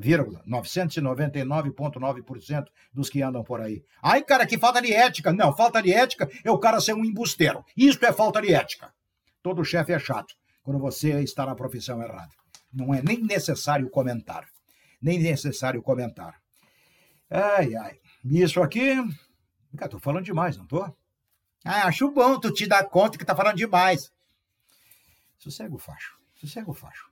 999,9% 0.00 2.64
dos 2.92 3.08
que 3.08 3.22
andam 3.22 3.44
por 3.44 3.60
aí. 3.60 3.84
Ai, 4.02 4.22
cara, 4.22 4.44
que 4.46 4.58
falta 4.58 4.82
de 4.82 4.92
ética. 4.92 5.32
Não, 5.32 5.56
falta 5.56 5.80
de 5.82 5.92
ética 5.92 6.28
é 6.44 6.50
o 6.50 6.58
cara 6.58 6.80
ser 6.80 6.94
um 6.94 7.04
embusteiro. 7.04 7.64
Isso 7.76 8.04
é 8.04 8.12
falta 8.12 8.42
de 8.42 8.52
ética. 8.52 8.92
Todo 9.42 9.64
chefe 9.64 9.92
é 9.92 9.98
chato 9.98 10.34
quando 10.62 10.78
você 10.78 11.22
está 11.22 11.46
na 11.46 11.54
profissão 11.54 12.02
errada. 12.02 12.30
Não 12.72 12.94
é 12.94 13.02
nem 13.02 13.22
necessário 13.22 13.88
comentar. 13.90 14.48
Nem 15.00 15.18
necessário 15.18 15.82
comentar. 15.82 16.40
Ai, 17.28 17.74
ai. 17.74 17.98
Isso 18.24 18.62
aqui. 18.62 18.96
Cara, 19.76 19.90
tô 19.90 19.98
falando 19.98 20.24
demais, 20.24 20.56
não 20.56 20.66
tô? 20.66 20.82
Ah, 21.64 21.86
acho 21.86 22.10
bom 22.10 22.38
tu 22.38 22.52
te 22.52 22.66
dar 22.66 22.84
conta 22.84 23.18
que 23.18 23.24
tá 23.24 23.34
falando 23.34 23.56
demais. 23.56 24.12
Sossego 25.38 25.78
facho. 25.78 26.16
Sossego 26.34 26.72
facho. 26.72 27.10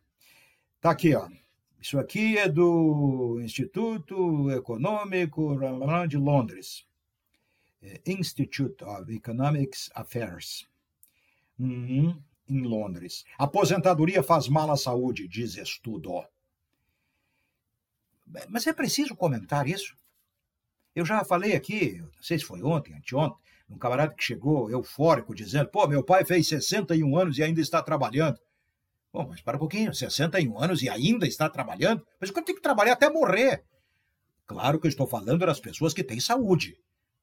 Tá 0.81 0.91
aqui, 0.91 1.15
ó. 1.15 1.29
Isso 1.81 1.99
aqui 1.99 2.37
é 2.37 2.47
do 2.47 3.41
Instituto 3.41 4.51
Econômico 4.51 5.57
de 6.07 6.19
Londres. 6.19 6.87
É, 7.83 8.03
Institute 8.07 8.85
of 8.85 9.11
Economics 9.11 9.91
Affairs. 9.95 10.69
Uhum, 11.59 12.23
em 12.47 12.61
Londres. 12.61 13.25
Aposentadoria 13.39 14.23
faz 14.23 14.47
mal 14.47 14.71
à 14.71 14.77
saúde, 14.77 15.27
diz 15.27 15.57
estudo. 15.57 16.23
Mas 18.51 18.67
é 18.67 18.75
preciso 18.75 19.17
comentar 19.17 19.67
isso? 19.67 19.97
Eu 20.95 21.07
já 21.07 21.25
falei 21.25 21.55
aqui, 21.55 21.99
não 21.99 22.23
sei 22.23 22.39
se 22.39 22.45
foi 22.45 22.63
ontem, 22.63 22.93
anteontem, 22.95 23.39
um 23.71 23.79
camarada 23.79 24.15
que 24.15 24.23
chegou 24.23 24.71
eufórico 24.71 25.35
dizendo: 25.35 25.71
pô, 25.71 25.87
meu 25.87 26.05
pai 26.05 26.27
fez 26.27 26.47
61 26.47 27.17
anos 27.17 27.39
e 27.39 27.43
ainda 27.43 27.61
está 27.61 27.83
trabalhando. 27.83 28.39
Bom, 29.13 29.27
mas 29.29 29.41
para 29.41 29.57
um 29.57 29.61
pouquinho, 29.61 29.93
61 29.93 30.59
anos 30.59 30.83
e 30.83 30.89
ainda 30.89 31.27
está 31.27 31.49
trabalhando? 31.49 32.07
Mas 32.21 32.31
eu 32.31 32.43
tenho 32.43 32.57
que 32.57 32.63
trabalhar 32.63 32.93
até 32.93 33.11
morrer. 33.11 33.65
Claro 34.47 34.79
que 34.79 34.87
eu 34.87 34.89
estou 34.89 35.07
falando 35.07 35.45
das 35.45 35.59
pessoas 35.59 35.93
que 35.93 36.05
têm 36.05 36.21
saúde. 36.21 36.77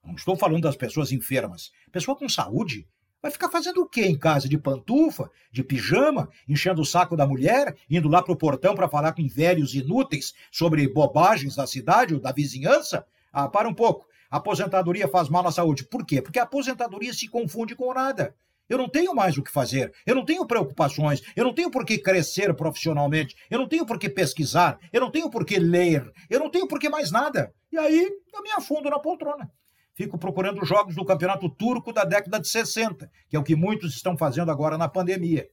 Não 0.03 0.15
estou 0.15 0.35
falando 0.35 0.63
das 0.63 0.75
pessoas 0.75 1.11
enfermas. 1.11 1.71
Pessoa 1.91 2.17
com 2.17 2.27
saúde 2.27 2.87
vai 3.21 3.31
ficar 3.31 3.49
fazendo 3.49 3.81
o 3.81 3.89
quê 3.89 4.05
em 4.05 4.17
casa? 4.17 4.49
De 4.49 4.57
pantufa, 4.57 5.29
de 5.51 5.63
pijama, 5.63 6.29
enchendo 6.47 6.81
o 6.81 6.85
saco 6.85 7.15
da 7.15 7.25
mulher, 7.25 7.75
indo 7.89 8.09
lá 8.09 8.21
para 8.21 8.33
o 8.33 8.37
portão 8.37 8.75
para 8.75 8.89
falar 8.89 9.13
com 9.13 9.27
velhos 9.27 9.73
inúteis 9.73 10.33
sobre 10.51 10.87
bobagens 10.87 11.55
da 11.55 11.65
cidade 11.65 12.13
ou 12.13 12.19
da 12.19 12.31
vizinhança? 12.31 13.05
Ah, 13.31 13.47
para 13.47 13.67
um 13.67 13.73
pouco. 13.73 14.07
A 14.29 14.37
aposentadoria 14.37 15.07
faz 15.07 15.29
mal 15.29 15.47
à 15.47 15.51
saúde. 15.51 15.85
Por 15.85 16.05
quê? 16.05 16.21
Porque 16.21 16.39
a 16.39 16.43
aposentadoria 16.43 17.13
se 17.13 17.27
confunde 17.29 17.75
com 17.75 17.93
nada. 17.93 18.35
Eu 18.69 18.77
não 18.77 18.89
tenho 18.89 19.15
mais 19.15 19.37
o 19.37 19.43
que 19.43 19.51
fazer, 19.51 19.93
eu 20.05 20.13
não 20.13 20.25
tenho 20.25 20.45
preocupações, 20.45 21.21
eu 21.35 21.45
não 21.45 21.53
tenho 21.53 21.71
por 21.71 21.85
que 21.85 21.97
crescer 21.97 22.53
profissionalmente, 22.53 23.35
eu 23.49 23.59
não 23.59 23.67
tenho 23.67 23.85
por 23.85 23.97
que 23.97 24.09
pesquisar, 24.09 24.77
eu 24.91 25.01
não 25.01 25.09
tenho 25.09 25.29
por 25.29 25.45
que 25.45 25.57
ler, 25.57 26.11
eu 26.29 26.39
não 26.39 26.49
tenho 26.49 26.67
por 26.67 26.79
que 26.79 26.89
mais 26.89 27.11
nada. 27.11 27.53
E 27.71 27.77
aí 27.77 28.09
eu 28.33 28.41
me 28.41 28.51
afundo 28.51 28.89
na 28.89 28.99
poltrona. 28.99 29.49
Fico 29.93 30.17
procurando 30.17 30.63
jogos 30.63 30.95
do 30.95 31.03
campeonato 31.03 31.49
turco 31.49 31.91
da 31.91 32.03
década 32.03 32.39
de 32.39 32.47
60, 32.47 33.09
que 33.27 33.35
é 33.35 33.39
o 33.39 33.43
que 33.43 33.55
muitos 33.55 33.95
estão 33.95 34.15
fazendo 34.15 34.51
agora 34.51 34.77
na 34.77 34.87
pandemia. 34.87 35.47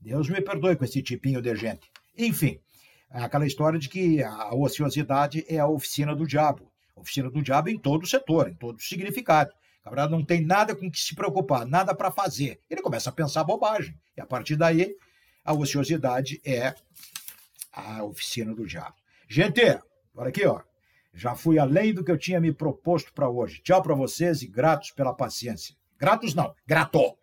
Deus 0.00 0.28
me 0.28 0.40
perdoe 0.40 0.76
com 0.76 0.84
esse 0.84 1.02
tipinho 1.02 1.42
de 1.42 1.56
gente. 1.56 1.90
Enfim, 2.16 2.60
aquela 3.10 3.46
história 3.46 3.78
de 3.78 3.88
que 3.88 4.22
a 4.22 4.54
ociosidade 4.54 5.44
é 5.48 5.58
a 5.58 5.66
oficina 5.66 6.14
do 6.14 6.26
diabo. 6.26 6.70
Oficina 6.94 7.30
do 7.30 7.42
diabo 7.42 7.68
em 7.68 7.78
todo 7.78 8.04
o 8.04 8.06
setor, 8.06 8.48
em 8.48 8.54
todo 8.54 8.76
o 8.76 8.82
significado. 8.82 9.52
O 9.80 9.84
camarada 9.84 10.10
não 10.10 10.24
tem 10.24 10.44
nada 10.44 10.74
com 10.74 10.90
que 10.90 11.00
se 11.00 11.14
preocupar, 11.14 11.66
nada 11.66 11.94
para 11.94 12.10
fazer. 12.10 12.60
Ele 12.68 12.82
começa 12.82 13.10
a 13.10 13.12
pensar 13.12 13.44
bobagem. 13.44 13.98
E 14.16 14.20
a 14.20 14.26
partir 14.26 14.56
daí, 14.56 14.94
a 15.44 15.52
ociosidade 15.54 16.40
é 16.44 16.74
a 17.72 18.04
oficina 18.04 18.54
do 18.54 18.66
diabo. 18.66 18.94
Gente, 19.28 19.62
olha 20.14 20.28
aqui, 20.28 20.44
ó. 20.44 20.60
Já 21.12 21.34
fui 21.34 21.58
além 21.58 21.92
do 21.92 22.04
que 22.04 22.10
eu 22.10 22.18
tinha 22.18 22.40
me 22.40 22.52
proposto 22.52 23.12
para 23.12 23.28
hoje. 23.28 23.60
Tchau 23.62 23.82
para 23.82 23.94
vocês 23.94 24.42
e 24.42 24.46
gratos 24.46 24.90
pela 24.90 25.14
paciência. 25.14 25.74
Gratos 25.98 26.34
não, 26.34 26.54
grato. 26.66 27.16